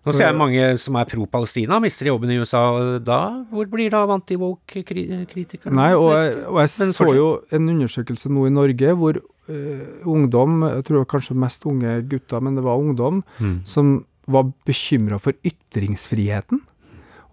[0.06, 2.60] Nå ser jeg mange som er pro-Palestina, mister jobben i USA.
[3.02, 5.74] Da, hvor blir da anti-woke-kritikerne?
[5.76, 10.60] Nei, og jeg, og jeg så jo en undersøkelse nå i Norge hvor uh, ungdom,
[10.76, 13.56] jeg tror kanskje mest unge gutter, men det var ungdom, Mm.
[13.66, 13.96] som
[14.32, 16.62] var bekymra for ytringsfriheten.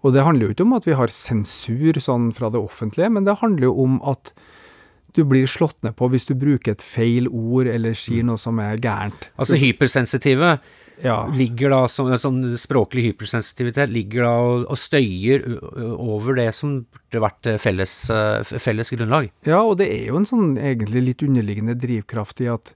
[0.03, 3.23] Og det handler jo ikke om at vi har sensur sånn fra det offentlige, men
[3.27, 4.33] det handler jo om at
[5.13, 8.57] du blir slått ned på hvis du bruker et feil ord eller sier noe som
[8.59, 9.29] er gærent.
[9.37, 10.57] Altså hypersensitive
[11.03, 11.25] Ja.
[11.33, 15.45] ligger da som sånn språklig hypersensitivitet ligger da og, og støyer
[15.97, 19.31] over det som burde vært eh, felles, eh, felles grunnlag.
[19.45, 22.73] ja, og det er jo en sånn egentlig litt underliggende drivkraft i at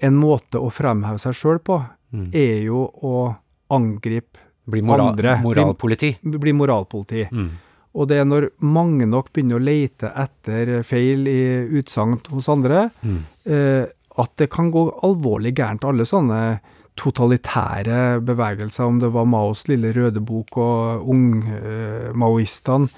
[0.00, 1.82] en måte å fremheve seg sjøl på,
[2.12, 2.28] Mm.
[2.34, 3.36] er jo å
[3.70, 4.38] angripe
[4.70, 5.36] Blir moral, Andre.
[5.42, 6.16] moralpoliti.
[6.22, 7.24] bli moralpoliti.
[7.30, 7.50] Mm.
[7.94, 12.90] Og det er når mange nok begynner å lete etter feil i utsagn hos andre,
[13.02, 13.18] Mm.
[13.46, 13.86] eh,
[14.18, 15.84] at det kan gå alvorlig gærent.
[15.84, 16.60] Alle sånne
[16.96, 22.88] totalitære bevegelser, om det var Maos lille røde bok og ungmaoistene,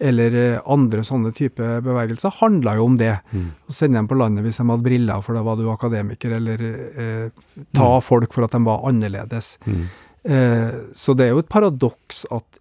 [0.00, 3.14] eller eh, andre sånne type bevegelser, handla jo om det.
[3.34, 3.50] Mm.
[3.68, 6.64] Å sende dem på landet hvis de hadde briller, for da var du akademiker, eller
[6.64, 7.42] eh,
[7.76, 9.52] ta folk for at de var annerledes.
[9.68, 9.84] Mm.
[10.24, 12.60] Eh, så det er jo et paradoks at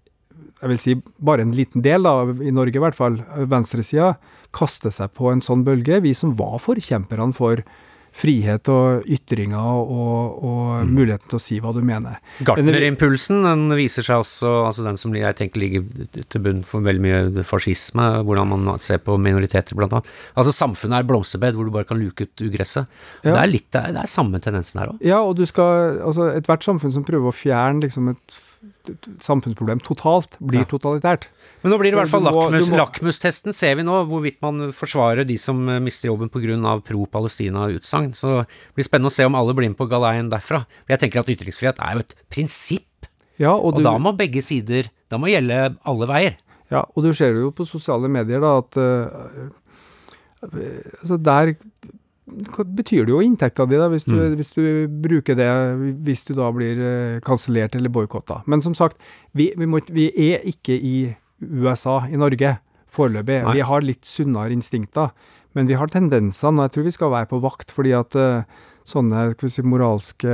[0.60, 4.18] jeg vil si bare en liten del, da, i Norge i hvert fall, venstresida,
[4.56, 6.02] kaster seg på en sånn bølge.
[6.04, 7.64] Vi som var forkjemperne for
[8.16, 12.20] frihet og ytringer og, og muligheten til å si hva du mener.
[12.48, 15.86] Gartnerimpulsen den viser seg også, altså den som jeg tenker ligger
[16.20, 20.12] til bunn for veldig mye fascisme, hvordan man ser på minoriteter blant annet.
[20.40, 22.90] Altså samfunnet er et blomsterbed hvor du bare kan luke ut ugresset.
[23.24, 23.34] Ja.
[23.34, 25.02] Det er litt, det er, det er samme tendensen her òg.
[25.06, 28.38] Ja, og du skal Altså, ethvert samfunn som prøver å fjerne liksom et
[29.24, 30.66] samfunnsproblem totalt, blir Ja.
[30.66, 31.28] totalitært.
[31.64, 35.26] Men nå blir det i hvert fall lakmus, lakmustesten, ser vi nå, hvorvidt man forsvarer
[35.26, 36.82] de som eh, mister jobben pga.
[36.84, 38.12] pro-Palestina-utsagn.
[38.14, 40.66] Så det blir spennende å se om alle blir med på galeien derfra.
[40.86, 42.86] For jeg tenker at ytringsfrihet er jo et prinsipp
[43.40, 46.36] Ja, og, Og du, da må begge sider Da må gjelde alle veier.
[46.70, 49.50] ja, og du ser det jo på sosiale medier, da, at uh,
[51.02, 51.56] altså der
[52.54, 54.36] hva betyr det jo inntekta di, hvis du, Mm.
[54.40, 55.50] hvis du bruker det
[56.06, 58.44] hvis du da blir uh, kansellert eller boikotta.
[58.48, 58.98] Men som sagt,
[59.34, 62.58] vi, vi, må, vi er ikke i USA, i Norge,
[62.90, 63.44] foreløpig.
[63.44, 63.54] Nei.
[63.60, 65.12] Vi har litt sunnere instinkter,
[65.56, 68.44] men vi har tendenser, og jeg tror vi skal være på vakt, fordi at uh,
[68.90, 70.30] sånne si, moralske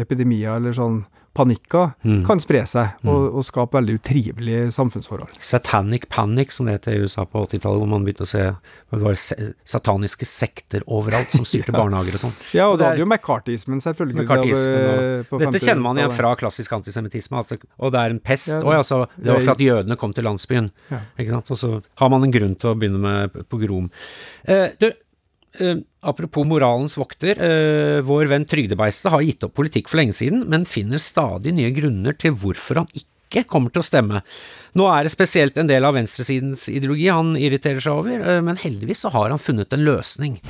[0.00, 1.04] epidemier eller sånn
[1.34, 2.24] panikker Mm.
[2.26, 5.30] kan spre seg og, og skape veldig utrivelige samfunnsforhold.
[5.38, 8.42] Satanic panic, som det het i USA på 80-tallet, hvor man begynte å se
[8.90, 9.14] det var
[9.64, 11.78] sataniske sekter overalt som styrte Ja.
[11.78, 12.34] barnehager og sånn.
[12.56, 14.24] Ja, og Og det er- jo McCarthyismen selvfølgelig.
[14.24, 17.38] McCarthyismen og- Dette kjenner man igjen fra klassisk antisemittisme,
[17.78, 18.48] og det er en pest.
[18.48, 20.70] Ja, det, ja, altså, det var for at jødene kom til landsbyen.
[20.90, 20.98] Ja.
[21.18, 21.50] Ikke sant?
[21.50, 23.90] Og så har man en grunn til å begynne med pogrom.
[24.46, 24.90] Eh, du,
[25.58, 27.38] eh, apropos moralens vokter.
[27.38, 31.72] Eh, vår venn Trygdebeistet har gitt opp politikk for lenge siden, men finner stadig nye
[31.76, 34.22] grunner til hvorfor han ikke kommer til å stemme.
[34.78, 38.60] Nå er det spesielt en del av venstresidens ideologi han irriterer seg over, eh, men
[38.60, 40.40] heldigvis så har han funnet en løsning.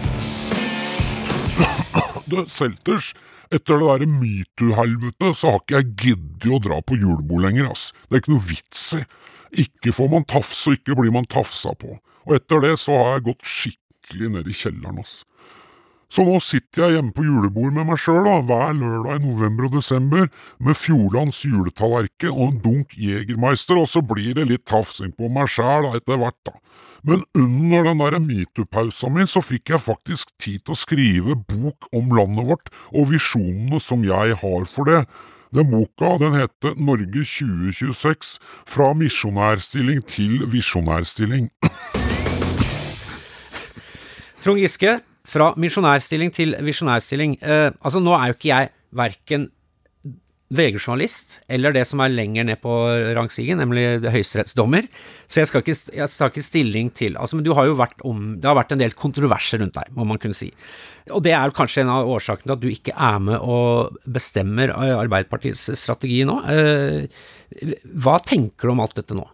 [2.30, 3.08] Du, Selters,
[3.50, 7.88] etter det derre metoo-helvete, så har ikke jeg giddet å dra på julebord lenger, ass.
[8.06, 9.02] Det er ikke noe vits i.
[9.64, 11.96] Ikke får man tafse, og ikke blir man tafsa på.
[12.28, 13.79] Og etter det så har jeg gått skikkelig
[14.18, 15.24] ned i kjelleren, ass.
[16.10, 19.76] Så nå sitter jeg hjemme på julebord med meg sjøl hver lørdag i november og
[19.76, 20.26] desember
[20.58, 25.46] med Fjordlands juletallerken og en dunk Jegermeister, og så blir det litt tafsing på meg
[25.54, 26.56] sjæl etter hvert, da.
[27.06, 31.88] Men under den der metoo-pausa mi så fikk jeg faktisk tid til å skrive bok
[31.96, 35.04] om landet vårt og visjonene som jeg har for det.
[35.54, 38.36] Den boka den heter Norge 2026–
[38.74, 41.50] fra misjonærstilling til visjonærstilling.
[44.40, 44.98] Trond Giske,
[45.30, 47.38] fra misjonærstilling til visjonærstilling.
[47.42, 49.50] Eh, altså, nå er jo ikke jeg verken
[50.50, 52.72] VG-journalist eller det som er lenger ned på
[53.14, 54.88] rangstigen, nemlig høyesterettsdommer,
[55.30, 57.70] så jeg skal ikke, jeg tar ikke stilling til altså, Men har
[58.02, 60.50] om Det har vært en del kontroverser rundt deg, må man kunne si.
[61.14, 64.74] Og det er kanskje en av årsakene til at du ikke er med og bestemmer
[64.74, 66.40] Arbeiderpartiets strategi nå.
[66.50, 67.06] Eh,
[68.02, 69.28] hva tenker du om alt dette nå?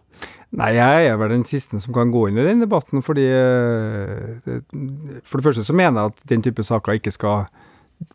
[0.55, 4.61] Nei, jeg er vel den siste som kan gå inn i den debatten, fordi eh,
[5.27, 7.49] For det første så mener jeg at den type saker ikke skal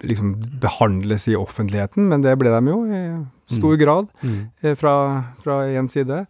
[0.06, 3.02] liksom behandles i offentligheten, men det ble de jo i
[3.52, 4.94] stor grad eh, fra,
[5.42, 6.22] fra én side.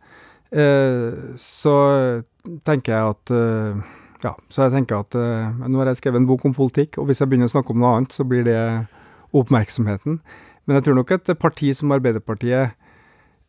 [0.50, 1.74] Eh, så
[2.66, 3.36] tenker jeg at
[4.22, 7.22] Ja, så jeg tenker at nå har jeg skrevet en bok om politikk, og hvis
[7.22, 8.58] jeg begynner å snakke om noe annet, så blir det
[9.34, 10.20] oppmerksomheten.
[10.66, 12.76] Men jeg tror nok et parti som Arbeiderpartiet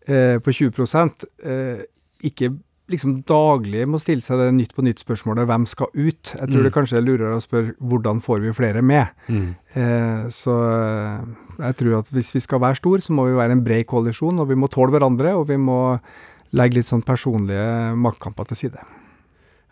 [0.04, 0.82] på 20
[1.45, 1.84] eh,
[2.24, 2.53] ikke
[2.91, 6.34] liksom daglig må stille seg det Nytt på nytt-spørsmålet hvem skal ut.
[6.36, 6.63] Jeg tror Mm.
[6.67, 9.07] det kanskje er lurere å spørre hvordan får vi flere med.
[9.30, 11.26] Eh, så eh,
[11.63, 14.39] jeg tror at hvis vi skal være stor, så må vi være en bred koalisjon,
[14.39, 15.97] og vi må tåle hverandre, og vi må
[16.53, 18.84] legge litt sånn personlige maktkamper til side.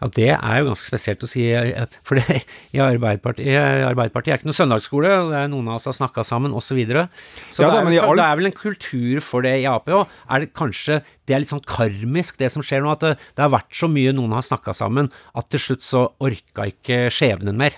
[0.02, 2.40] Ja, det er jo ganske spesielt å si, eh, for det,
[2.74, 6.56] i Arbeiderpartiet, Arbeiderpartiet er ikke noe søndagsskole, det er noen av oss har snakka sammen,
[6.58, 6.80] osv.
[6.90, 7.04] Så,
[7.54, 10.08] så Ja det, er, vel- det er vel en kultur for det i Ap òg.
[10.34, 13.46] Er det kanskje det er litt sånn karmisk, det som skjer nå, at det, det
[13.46, 17.62] har vært så mye noen har snakka sammen, at til slutt så orka ikke skjebnen
[17.62, 17.78] mer?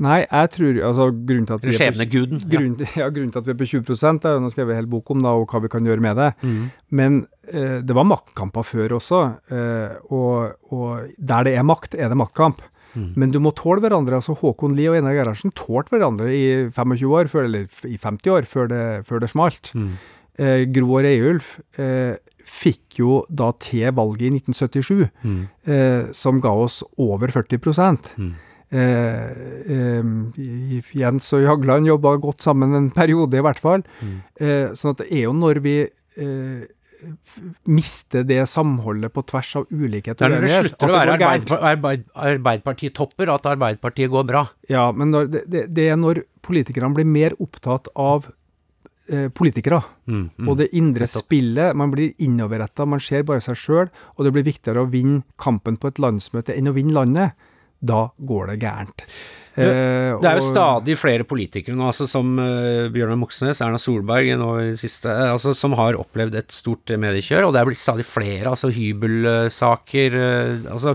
[0.00, 2.40] Nei, jeg tror altså grunnen til at vi skjebneguden.
[2.40, 2.50] Ja.
[2.54, 4.88] Grunnen, ja, grunnen til at vi er på 20 er jo nå skrevet en hel
[4.88, 6.30] bok om da, og hva vi kan gjøre med det.
[6.40, 6.62] Mm.
[6.96, 7.18] Men
[7.52, 9.20] eh, det var maktkamper før også,
[9.52, 12.62] eh, og, og der det er makt, er det maktkamp.
[12.96, 13.10] Mm.
[13.22, 14.16] Men du må tåle hverandre.
[14.18, 18.32] altså Håkon Lie og Einar Gerhardsen tålte hverandre i 25 år, før, eller i 50
[18.34, 19.70] år, før det, før det smalt.
[19.78, 19.92] Mm.
[20.40, 22.16] Eh, Gro og Reiulf eh,
[22.50, 25.40] fikk jo da til valget i 1977, Mm.
[25.70, 27.60] eh, som ga oss over 40
[28.18, 28.32] Mm.
[28.70, 29.30] Eh,
[29.74, 33.82] eh, Jens og Jagland jobba godt sammen en periode, i hvert fall.
[34.00, 34.18] Mm.
[34.40, 36.68] Eh, sånn at det er jo når vi eh,
[37.70, 41.22] mister det samholdet på tvers av ulikhet Det er når det slutter å være går
[41.22, 41.52] gærent.
[41.56, 42.04] Arbeid, Arbeid,
[42.34, 44.44] Arbeiderpartiet-topper, at Arbeiderpartiet går bra.
[44.70, 48.28] Ja, men når, det, det, det er når politikerne blir mer opptatt av
[49.10, 50.24] eh, politikere Mm.
[50.34, 50.48] Mm.
[50.50, 51.22] og det indre nettopp.
[51.28, 51.76] spillet.
[51.78, 55.76] Man blir innoverretta, man ser bare seg sjøl, og det blir viktigere å vinne kampen
[55.78, 57.36] på et landsmøte enn å vinne landet.
[57.82, 58.96] Da går det gærent.
[59.06, 59.06] Det-
[59.60, 64.30] Eh, Det er jo stadig flere politikere nå, altså som uh, Bjørnar Moxnes, Erna Solberg
[64.38, 67.66] nå i siste, eh, altså som har opplevd et stort eh, mediekjør, og det er
[67.66, 70.94] blitt stadig flere, altså hybelsaker eh, altså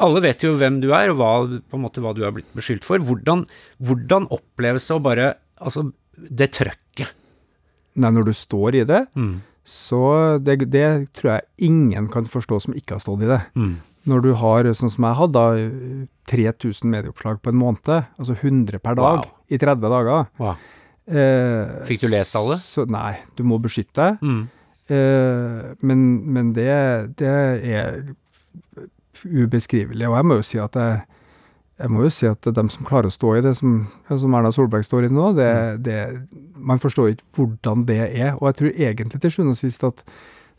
[0.00, 2.48] Alle vet jo hvem du er, og hva, på en måte hva du er blitt
[2.56, 2.98] beskyldt for.
[2.98, 3.44] Hvordan,
[3.82, 5.84] hvordan oppleves det å bare Altså,
[6.16, 7.12] det trøkket.
[8.02, 9.42] Nei, når du står i det, Mm.
[9.64, 13.40] så det, det tror jeg ingen kan forstå som ikke har stått i det.
[13.54, 13.76] Mm.
[14.08, 18.80] Når du har, sånn som jeg hadde, da, 3000 medieoppslag på en måned, altså 100
[18.82, 19.28] per dag Wow.
[19.50, 20.26] i 30 dager.
[20.42, 20.56] Wow.
[21.06, 22.56] Eh, Fikk du lest alle?
[22.62, 24.18] Så, nei, du må beskytte deg.
[24.26, 24.42] Mm.
[24.90, 26.02] Eh, men,
[26.34, 26.68] men det,
[27.22, 28.02] det er
[29.24, 30.06] ubeskrivelig.
[30.08, 31.00] Og jeg må jo si at jeg,
[31.82, 33.80] jeg må jo si at de som klarer å stå i det som,
[34.10, 35.50] som Erna Solberg står i nå, det,
[35.86, 35.98] det,
[36.56, 38.34] man forstår ikke hvordan det er.
[38.38, 40.02] Og jeg tror egentlig til sjuende og sist at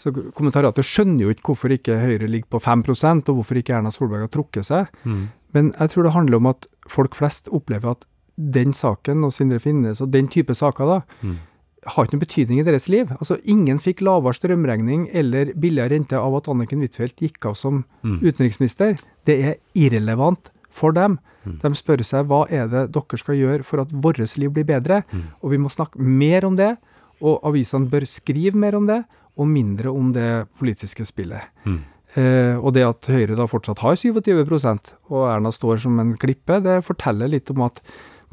[0.04, 3.92] så Kommentariatet skjønner jo ikke hvorfor ikke Høyre ligger på 5% og hvorfor ikke Erna
[3.94, 4.90] Solberg har trukket seg.
[5.08, 5.30] Mm.
[5.56, 8.04] Men jeg tror det handler om at folk flest opplever at
[8.36, 11.38] den saken og Sindre Finnes og den type saker da, Mm.
[11.86, 13.10] har ikke noen betydning i deres liv.
[13.20, 17.86] Altså Ingen fikk lavere strømregning eller billigere rente av at Anniken Huitfeldt gikk av som
[18.04, 18.20] Mm.
[18.24, 18.98] utenriksminister.
[19.26, 21.20] Det er irrelevant for dem.
[21.46, 21.60] Mm.
[21.62, 25.04] De spør seg hva er det dere skal gjøre for at vårt liv blir bedre.
[25.12, 25.24] Mm.
[25.44, 26.78] Og vi må snakke mer om det,
[27.22, 29.04] og avisene bør skrive mer om det,
[29.40, 31.50] og mindre om det politiske spillet.
[31.66, 31.82] Mm.
[32.14, 36.60] Eh, og det at Høyre da fortsatt har 27% og Erna står som en klippe,
[36.62, 37.82] det forteller litt om at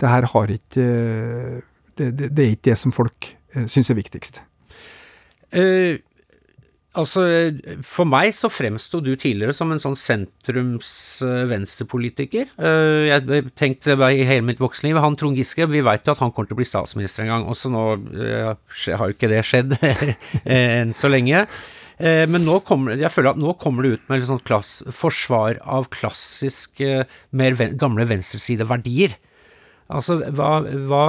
[0.00, 1.58] det her har ikke eh,
[1.96, 4.42] det, det, det er ikke det som folk eh, syns er viktigst.
[5.50, 6.00] Eh,
[6.98, 7.22] altså,
[7.86, 12.46] for meg så fremsto du tidligere som en sånn sentrums-venstrepolitiker.
[12.60, 13.20] Uh, jeg
[13.58, 16.56] tenkte i hele mitt voksenliv Han Trond Giske, vi veit jo at han kommer til
[16.58, 17.44] å bli statsminister en gang.
[17.50, 17.84] Også nå
[18.16, 18.50] eh,
[18.96, 21.38] har jo ikke det skjedd eh, enn så lenge.
[22.00, 24.70] Eh, Men nå kommer, jeg føler at nå kommer det ut med litt sånn klass,
[24.96, 26.88] forsvar av klassiske,
[27.36, 29.10] mer gamle venstresideverdier.
[29.90, 31.04] Altså, hva, hva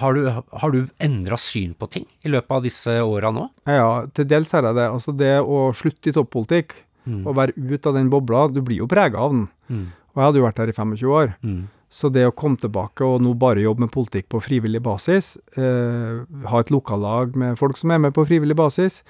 [0.00, 3.48] Har du, har du endra syn på ting i løpet av disse åra nå?
[3.66, 4.88] Ja, til dels er det det.
[4.88, 8.88] Altså det å slutte i toppolitikk, og være ute av den bobla, du blir jo
[8.88, 9.46] prega av den.
[9.68, 9.86] Mm.
[10.14, 11.34] Og jeg hadde jo vært her i 25 år.
[11.44, 11.60] Mm.
[11.94, 16.24] Så det å komme tilbake og nå bare jobbe med politikk på frivillig basis, eh,
[16.50, 19.02] ha et lokallag med folk som er med på frivillig basis,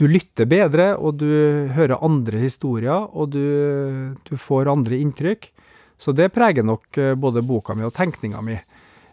[0.00, 1.28] du lytter bedre, og du
[1.74, 5.50] hører andre historier, og du, du får andre inntrykk.
[6.00, 8.56] Så det preger nok eh, både boka mi og tenkninga mi.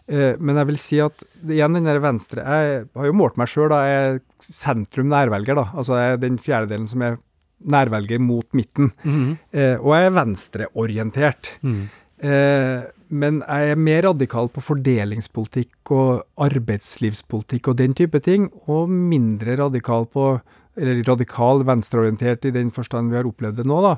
[0.08, 3.50] Eh, men jeg vil si at igjen den der venstre Jeg har jo målt meg
[3.52, 3.74] sjøl.
[3.76, 5.66] Jeg er sentrum nærvelger, da.
[5.76, 7.18] Altså jeg er den fjerdedelen som er
[7.58, 8.92] nærvelger mot midten.
[9.04, 9.32] Mm.
[9.52, 11.50] Eh, og jeg er venstreorientert.
[11.60, 11.82] Mm.
[12.18, 18.88] Eh, men jeg er mer radikal på fordelingspolitikk og arbeidslivspolitikk og den type ting, og
[18.92, 20.38] mindre radikal på
[20.78, 23.96] eller radikal venstreorientert i den forstand vi har opplevd det nå, da.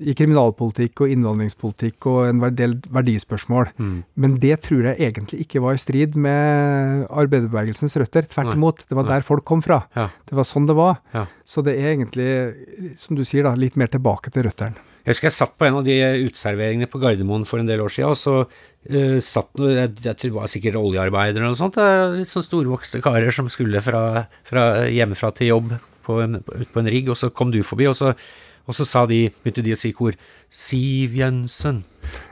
[0.00, 3.72] I kriminalpolitikk og innvandringspolitikk og en del verdispørsmål.
[3.76, 3.96] Mm.
[4.16, 8.28] Men det tror jeg egentlig ikke var i strid med arbeiderbevegelsens røtter.
[8.30, 8.84] Tvert imot.
[8.88, 9.82] Det var der folk kom fra.
[9.98, 10.08] Ja.
[10.28, 11.00] Det var sånn det var.
[11.14, 11.26] Ja.
[11.44, 12.30] Så det er egentlig,
[13.00, 14.86] som du sier, da, litt mer tilbake til røttene.
[15.08, 15.94] Jeg husker jeg satt på en av de
[16.26, 20.26] uteserveringene på Gardermoen for en del år siden, og så uh, satt jeg, jeg tror
[20.26, 24.26] det var sikkert oljearbeidere eller noe sånt, eh, litt sånn storvokste karer som skulle fra,
[24.44, 25.72] fra hjemmefra til jobb
[26.04, 28.12] på en, ut på en rigg, og så kom du forbi, og så,
[28.68, 30.16] og så sa de, begynte de å si kor,
[30.52, 31.80] Siv Jensen,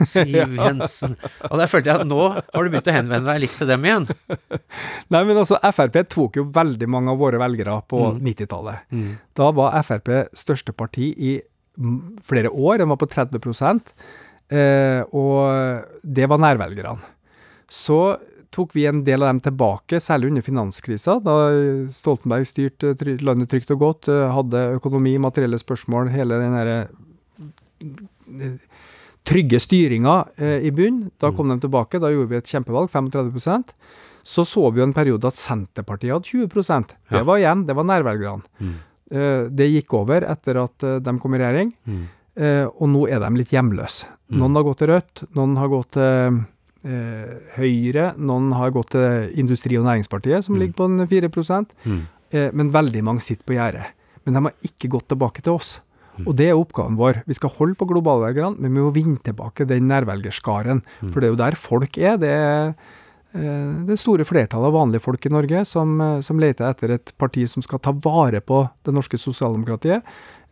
[0.05, 1.17] Siv Jensen.
[1.49, 3.89] Og der følte jeg at nå har du begynt å henvende deg litt til dem
[3.89, 4.07] igjen.
[5.13, 8.93] Nei, men altså, Frp tok jo veldig mange av våre velgere på 90-tallet.
[9.37, 13.41] Da var Frp største parti i mm, flere år, den var på 30
[14.53, 17.15] eh, og det var nærvelgerne.
[17.67, 18.01] Så
[18.57, 21.35] tok vi en del av dem tilbake, særlig under finanskrisa, da
[21.93, 26.79] Stoltenberg styrte landet trygt og godt, eh, hadde økonomi, materielle spørsmål, hele den derre
[28.41, 28.57] eh,
[29.27, 31.11] trygge styringa eh, i bunn.
[31.21, 33.73] Da kom de tilbake, da gjorde vi et kjempevalg, 35%
[34.27, 37.87] Så så vi jo en periode at Senterpartiet hadde 20% Det var igjen, det var
[37.87, 38.43] nærvelgerne.
[38.59, 38.75] Mm.
[39.11, 42.05] Eh, det gikk over etter at eh, de kom i regjering, Mm.
[42.37, 44.07] eh, og nå er de litt hjemløse.
[44.35, 46.41] Noen har gått til Rødt, noen har gått til eh,
[47.57, 50.61] Høyre, noen har gått til Industri- og Næringspartiet, som Mm.
[50.61, 52.07] ligger på en 4 Mm.
[52.33, 53.87] eh, men veldig mange sitter på gjerdet.
[54.25, 55.81] Men de har ikke gått tilbake til oss.
[56.19, 56.27] Mm.
[56.29, 57.23] Og det er oppgaven vår.
[57.27, 60.83] Vi skal holde på globalvelgerne, men vi må vinne tilbake den nærvelgerskaren.
[61.03, 61.13] Mm.
[61.13, 62.17] For det er jo der folk er.
[62.17, 62.75] Det er
[63.35, 67.13] eh, det store flertallet av vanlige folk i Norge som, eh, som leter etter et
[67.19, 70.03] parti som skal ta vare på det norske sosialdemokratiet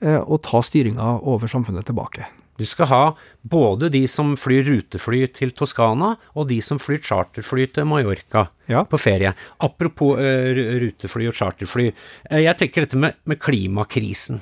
[0.03, 2.26] eh, og ta styringa over samfunnet tilbake.
[2.59, 3.03] Du skal ha
[3.43, 8.85] både de som flyr rutefly til Toskana, og de som flyr charterfly til Mallorca Ja.
[8.85, 9.35] på ferie.
[9.61, 10.51] Apropos uh,
[10.85, 11.89] rutefly og charterfly.
[12.31, 14.41] Uh, jeg tenker dette med, med klimakrisen.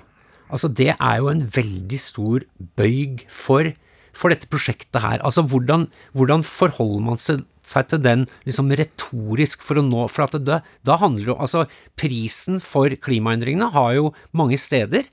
[0.52, 2.44] Altså, det er jo en veldig stor
[2.76, 3.72] bøyg for,
[4.12, 5.22] for dette prosjektet her.
[5.24, 10.26] Altså, hvordan, hvordan forholder man seg, seg til den liksom retorisk for å nå For
[10.26, 11.62] at det, da handler jo Altså,
[11.96, 15.06] prisen for klimaendringene har jo mange steder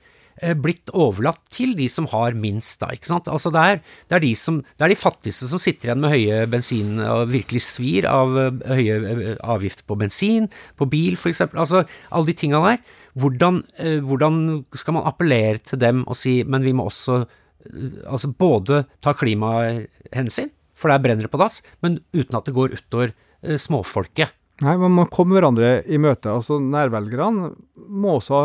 [0.56, 3.28] blitt overlatt til de som har minst, da, ikke sant.
[3.28, 6.14] Altså det er, det er, de, som, det er de fattigste som sitter igjen med
[6.14, 10.48] høye bensin og virkelig svir av eh, høye eh, avgifter på bensin,
[10.80, 11.44] på bil f.eks.
[11.50, 12.80] Altså alle de tinga der.
[13.20, 14.40] Hvordan, eh, hvordan
[14.78, 19.14] skal man appellere til dem og si men vi må også eh, altså både ta
[19.18, 24.36] klimahensyn, for der brenner det på dass, men uten at det går utover eh, småfolket.
[24.60, 26.28] Nei, men man kommer hverandre i møte.
[26.34, 27.54] Altså, Nærvelgerne
[27.88, 28.40] må også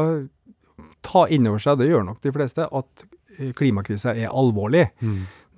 [1.05, 3.05] ta inn over seg, det gjør nok de fleste, at
[3.57, 4.87] klimakrisa er alvorlig.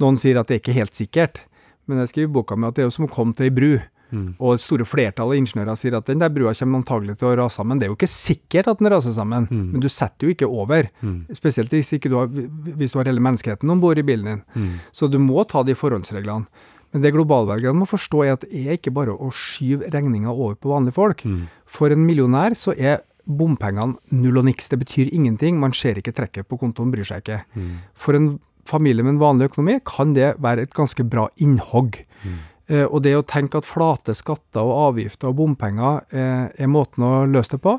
[0.01, 1.43] Noen sier at det er ikke helt sikkert,
[1.87, 3.53] men jeg skriver i boka mi at det er jo som å komme til ei
[3.53, 3.71] bru.
[4.07, 4.27] Mm.
[4.39, 7.33] Og det store flertall av ingeniører sier at den der brua kommer antagelig til å
[7.41, 7.75] rase sammen.
[7.79, 9.65] Det er jo ikke sikkert at den raser sammen, Mm.
[9.73, 10.87] men du setter jo ikke over.
[11.03, 11.25] Mm.
[11.35, 14.41] Spesielt hvis, ikke du har, hvis du har hele menneskeheten om bord i bilen din.
[14.55, 14.79] Mm.
[14.95, 16.47] Så du må ta de forholdsreglene.
[16.93, 20.55] Men det globalvelgerne må forstå, er at det er ikke bare å skyve regninga over
[20.55, 21.23] på vanlige folk.
[21.27, 21.49] Mm.
[21.67, 24.69] For en millionær så er bompengene null og niks.
[24.71, 25.59] Det betyr ingenting.
[25.59, 27.41] Man ser ikke trekket på kontoen, bryr seg ikke.
[27.57, 27.73] Mm.
[27.93, 28.29] For en
[28.67, 32.01] familie med en vanlig økonomi kan det være et ganske bra innhogg.
[32.23, 32.37] Mm.
[32.67, 37.05] Eh, og det å tenke at flate skatter og avgifter og bompenger eh, er måten
[37.07, 37.77] å løse det på,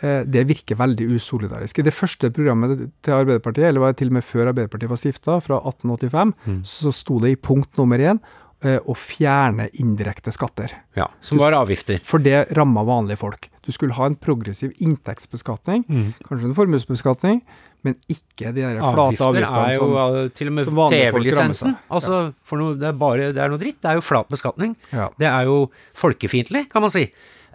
[0.00, 1.78] eh, det virker veldig usolidarisk.
[1.78, 5.02] I det første programmet til Arbeiderpartiet, eller var det til og med før Arbeiderpartiet var
[5.02, 6.58] stifta, fra 1885, Mm.
[6.66, 8.20] så sto det i punkt nummer én
[8.62, 10.72] å fjerne indirekte skatter.
[10.96, 12.00] Ja, som var avgifter.
[12.02, 13.50] For det ramma vanlige folk.
[13.66, 16.14] Du skulle ha en progressiv inntektsbeskatning, Mm.
[16.24, 17.42] kanskje en formuesbeskatning,
[17.84, 21.76] men ikke de der flate avgiftene er jo som til og med TV-lisensen.
[21.90, 23.80] Altså, for noe, det, er bare, det er noe dritt.
[23.82, 24.74] Det er jo flat beskatning.
[24.92, 25.08] ja.
[25.18, 27.06] Det er jo folkefiendtlig, kan man si.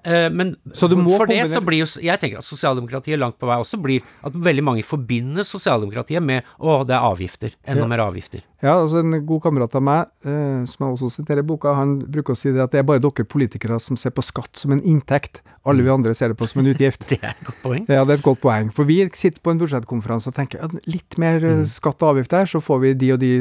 [0.04, 3.78] Eh, men for det så blir jo Jeg tenker at sosialdemokratiet langt på vei også
[3.78, 7.54] blir at veldig mange forbinder sosialdemokratiet med å, det er avgifter.
[7.66, 7.88] Enda Ja.
[7.88, 8.42] mer avgifter.
[8.62, 12.00] Ja, altså En god kamerat av meg, eh, som jeg også siterer i boka, han
[12.00, 14.72] bruker å si det at det er bare dere politikere som ser på skatt som
[14.72, 15.42] en inntekt.
[15.66, 17.06] Alle vi andre ser det på som en utgift.
[17.10, 17.86] Det er et godt poeng.
[17.88, 18.72] Ja, det er et godt poeng.
[18.74, 21.66] For vi sitter på en budsjettkonferanse og tenker at litt mer mm.
[21.70, 23.32] skatt og avgift der, så får vi de og de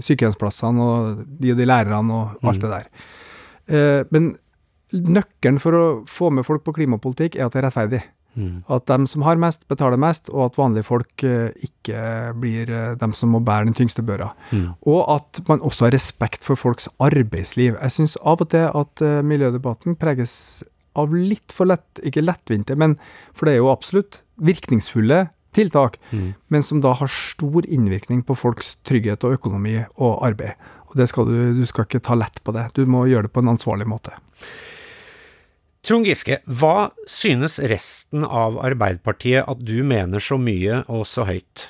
[0.00, 2.88] sykehjemsplassene og de og de lærerne og alt det der.
[3.66, 4.36] Eh, men
[4.92, 8.02] nøkkelen for å få med folk på klimapolitikk er at det er rettferdig.
[8.36, 8.60] Mm.
[8.68, 12.00] At dem som har mest, betaler mest, og at vanlige folk eh, ikke
[12.36, 14.30] blir eh, dem som må bære den tyngste børa.
[14.52, 14.74] Mm.
[14.84, 17.78] Og at man også har respekt for folks arbeidsliv.
[17.80, 20.36] Jeg syns av og til at eh, miljødebatten preges
[20.96, 22.98] av litt for lett, ikke lettvinte, men
[23.36, 25.26] for det er jo absolutt virkningsfulle
[25.56, 26.34] tiltak, Mm.
[26.52, 30.52] men som da har stor innvirkning på folks trygghet og økonomi og arbeid.
[30.90, 32.68] Og det skal du, du skal ikke ta lett på det.
[32.76, 34.12] Du må gjøre det på en ansvarlig måte.
[35.86, 41.68] Trond Giske, hva synes resten av Arbeiderpartiet at du mener så mye og så høyt?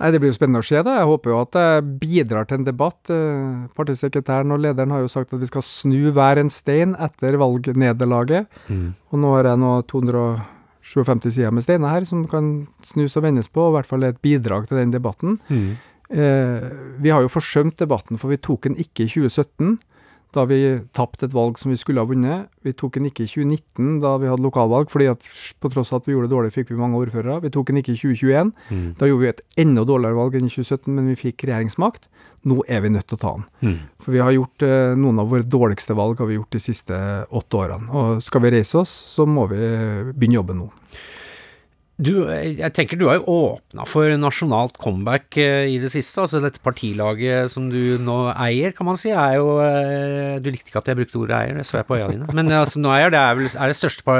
[0.00, 0.80] Nei, Det blir jo spennende å se.
[0.82, 0.90] det.
[0.90, 3.10] Jeg håper jo at jeg bidrar til en debatt.
[3.10, 7.36] Eh, Partisekretæren og lederen har jo sagt at vi skal snu hver en stein etter
[7.38, 8.48] valgnederlaget.
[8.68, 8.94] Mm.
[9.12, 13.48] Og nå har jeg nå 257 sider med steiner her som kan snus og vendes
[13.48, 15.38] på, og i hvert fall er et bidrag til den debatten.
[15.48, 15.76] Mm.
[16.10, 16.68] Eh,
[17.00, 19.78] vi har jo forsømt debatten, for vi tok den ikke i 2017,
[20.34, 20.58] da vi
[20.96, 22.50] tapte et valg som vi skulle ha vunnet.
[22.66, 25.24] Vi tok den ikke i 2019, da vi hadde lokalvalg, fordi at
[25.62, 27.40] på tross av at vi gjorde det dårlig, fikk vi mange ordførere.
[27.44, 28.52] Vi tok den ikke i 2021.
[28.70, 28.84] Mm.
[29.00, 32.08] Da gjorde vi et enda dårligere valg enn i 2017, men vi fikk regjeringsmakt.
[32.50, 33.48] Nå er vi nødt til å ta den.
[33.64, 33.76] Mm.
[34.04, 37.00] For vi har gjort eh, noen av våre dårligste valg har vi gjort de siste
[37.30, 37.90] åtte årene.
[37.90, 39.60] Og skal vi reise oss, så må vi
[40.12, 40.70] begynne jobben nå.
[41.94, 46.24] Du, jeg tenker du har jo åpna for nasjonalt comeback eh, i det siste.
[46.24, 50.72] altså Dette partilaget som du nå eier, kan man si, er jo eh, Du likte
[50.72, 52.26] ikke at jeg brukte ordet eier, det så jeg på øya dine.
[52.34, 54.18] Men eh, som nå eier, det er vel er det største,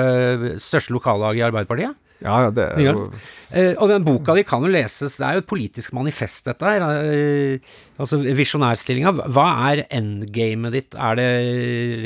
[0.62, 1.98] største lokallaget i Arbeiderpartiet?
[2.22, 2.92] Ja, ja, det er jo
[3.82, 6.84] og den boka di kan jo leses, det er jo et politisk manifest dette her.
[8.00, 9.12] Altså visjonærstillinga.
[9.34, 10.96] Hva er endgamet ditt?
[10.96, 11.28] Er det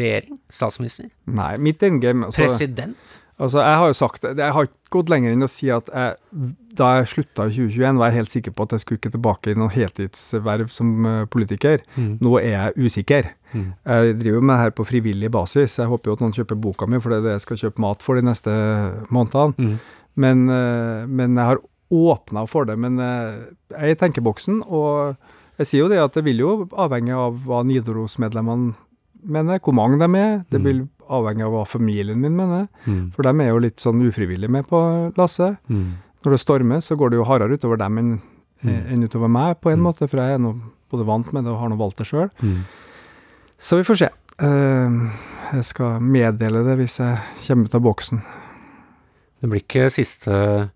[0.00, 0.40] regjering?
[0.50, 1.12] Statsminister?
[1.28, 3.20] Nei, mitt endgame altså, President?
[3.38, 6.16] Altså, Jeg har jo sagt jeg har ikke gått lenger enn å si at jeg,
[6.78, 9.50] da jeg slutta i 2021, var jeg helt sikker på at jeg skulle ikke tilbake
[9.52, 11.82] i noe heltidsverv som eh, politiker.
[11.96, 12.18] Mm.
[12.24, 13.30] Nå er jeg usikker.
[13.52, 13.66] Mm.
[13.88, 15.78] Jeg driver med det her på frivillig basis.
[15.78, 17.84] Jeg håper jo at noen kjøper boka mi, for det er det jeg skal kjøpe
[17.84, 18.54] mat for de neste
[19.10, 19.54] månedene.
[19.58, 19.78] Mm.
[20.18, 21.60] Men, eh, men jeg har
[21.94, 22.78] åpna for det.
[22.78, 23.38] Men eh,
[23.74, 25.16] jeg er i tenkeboksen, og
[25.58, 28.74] jeg sier jo det at det vil jo avhenge av hva Nidaros-medlemmene
[29.26, 30.44] mener, hvor mange de er.
[30.50, 30.64] Det Mm.
[30.68, 33.12] vil avhenge av hva familien min mener, Mm.
[33.14, 35.58] for dem er jo litt sånn ufrivillig med på lasset.
[35.68, 35.94] Mm.
[36.24, 38.20] Når det stormer, så går det jo hardere utover dem enn
[38.64, 38.86] Mm.
[38.92, 39.84] enn utover meg, på en Mm.
[39.86, 42.30] måte, for jeg er nå både vant med det og har nå valgt det sjøl.
[42.42, 42.64] Mm.
[43.60, 44.08] Så vi får se.
[44.40, 45.10] Eh,
[45.52, 48.22] jeg skal meddele det hvis jeg kommer ut av boksen.
[49.40, 50.70] Det blir ikke siste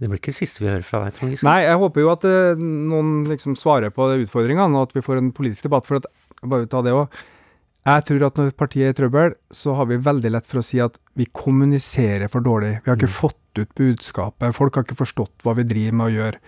[0.00, 1.44] Det blir ikke siste vi hører fra deg, Trond Giske.
[1.46, 5.00] Nei, jeg håper jo at eh, noen liksom svarer på de utfordringene, og at vi
[5.00, 5.86] får en politisk debatt.
[5.86, 6.06] For at,
[6.42, 7.08] bare ta det også.
[7.82, 10.64] Jeg tror at når partiet er i trøbbel, så har vi veldig lett for å
[10.66, 12.76] si at vi kommuniserer for dårlig.
[12.84, 13.16] Vi har ikke Mm.
[13.20, 14.54] fått ut budskapet.
[14.54, 16.38] Folk har ikke forstått hva vi driver med å gjøre.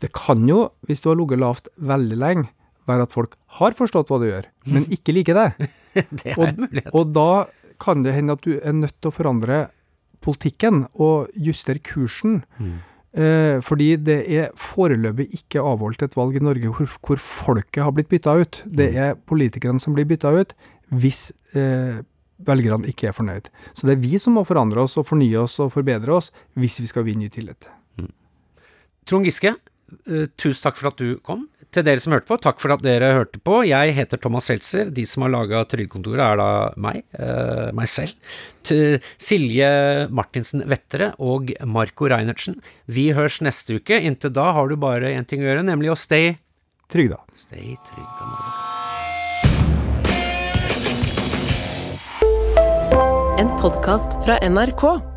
[0.00, 2.48] Det kan jo, hvis du har ligget lavt veldig lenge,
[2.86, 5.68] være at folk har forstått hva du gjør, men ikke liker det.
[6.12, 6.94] det er en mulighet.
[6.94, 7.46] Og da
[7.80, 9.70] kan det hende at du er nødt til å forandre
[10.22, 12.42] politikken og justere kursen.
[12.58, 12.78] Mm.
[13.12, 17.90] Eh, fordi det er foreløpig ikke avholdt et valg i Norge hvor, hvor folket har
[17.96, 18.62] blitt bytta ut.
[18.66, 18.96] Det Mm.
[19.02, 20.54] er politikerne som blir bytta ut
[20.92, 22.02] hvis eh,
[22.46, 23.50] velgerne ikke er fornøyd.
[23.74, 26.78] Så det er vi som må forandre oss og fornye oss og forbedre oss hvis
[26.80, 27.66] vi skal vinne ny tillit.
[29.06, 29.56] Trond Giske,
[30.06, 31.48] eh, tusen takk for at du kom.
[31.70, 33.60] Til dere som hørte på, takk for at dere hørte på.
[33.68, 34.90] Jeg heter Thomas Seltzer.
[34.90, 38.14] De som har laga Trygdekontoret, er da meg, Uh, meg selv.
[38.66, 39.70] Til Silje
[40.10, 42.58] Martinsen Vettere og Marco Reinertsen.
[42.90, 44.00] Vi høres neste uke.
[44.00, 46.38] Inntil da har du bare én ting å gjøre, nemlig å stay
[46.90, 47.20] Trygg, da.
[47.38, 48.80] Stay trygg, da, motherfucker.
[53.38, 55.09] En podkast fra NRK.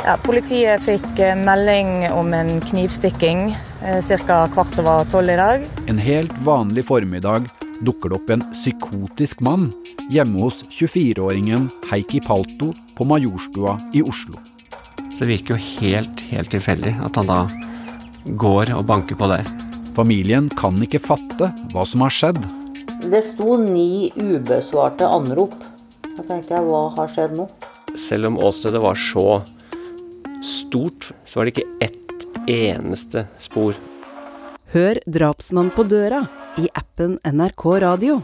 [0.00, 4.36] Ja, politiet fikk eh, melding om en knivstikking ca.
[4.48, 5.66] kvart over tolv i dag.
[5.92, 7.50] En helt vanlig formiddag
[7.84, 9.68] dukker det opp en psykotisk mann
[10.12, 14.40] hjemme hos 24-åringen Heikki Palto på Majorstua i Oslo.
[15.12, 17.42] Så det virker jo helt, helt tilfeldig at han da
[18.40, 19.44] går og banker på der.
[19.96, 22.40] Familien kan ikke fatte hva som har skjedd.
[23.04, 25.60] Det sto ni ubesvarte anrop.
[26.08, 27.50] Da tenkte jeg, hva har skjedd nå?
[28.00, 29.42] Selv om åstedet var så
[30.42, 33.78] stort, så var det ikke ett eneste spor.
[34.72, 36.26] Hør 'Drapsmann på døra'
[36.58, 38.20] i appen NRK Radio.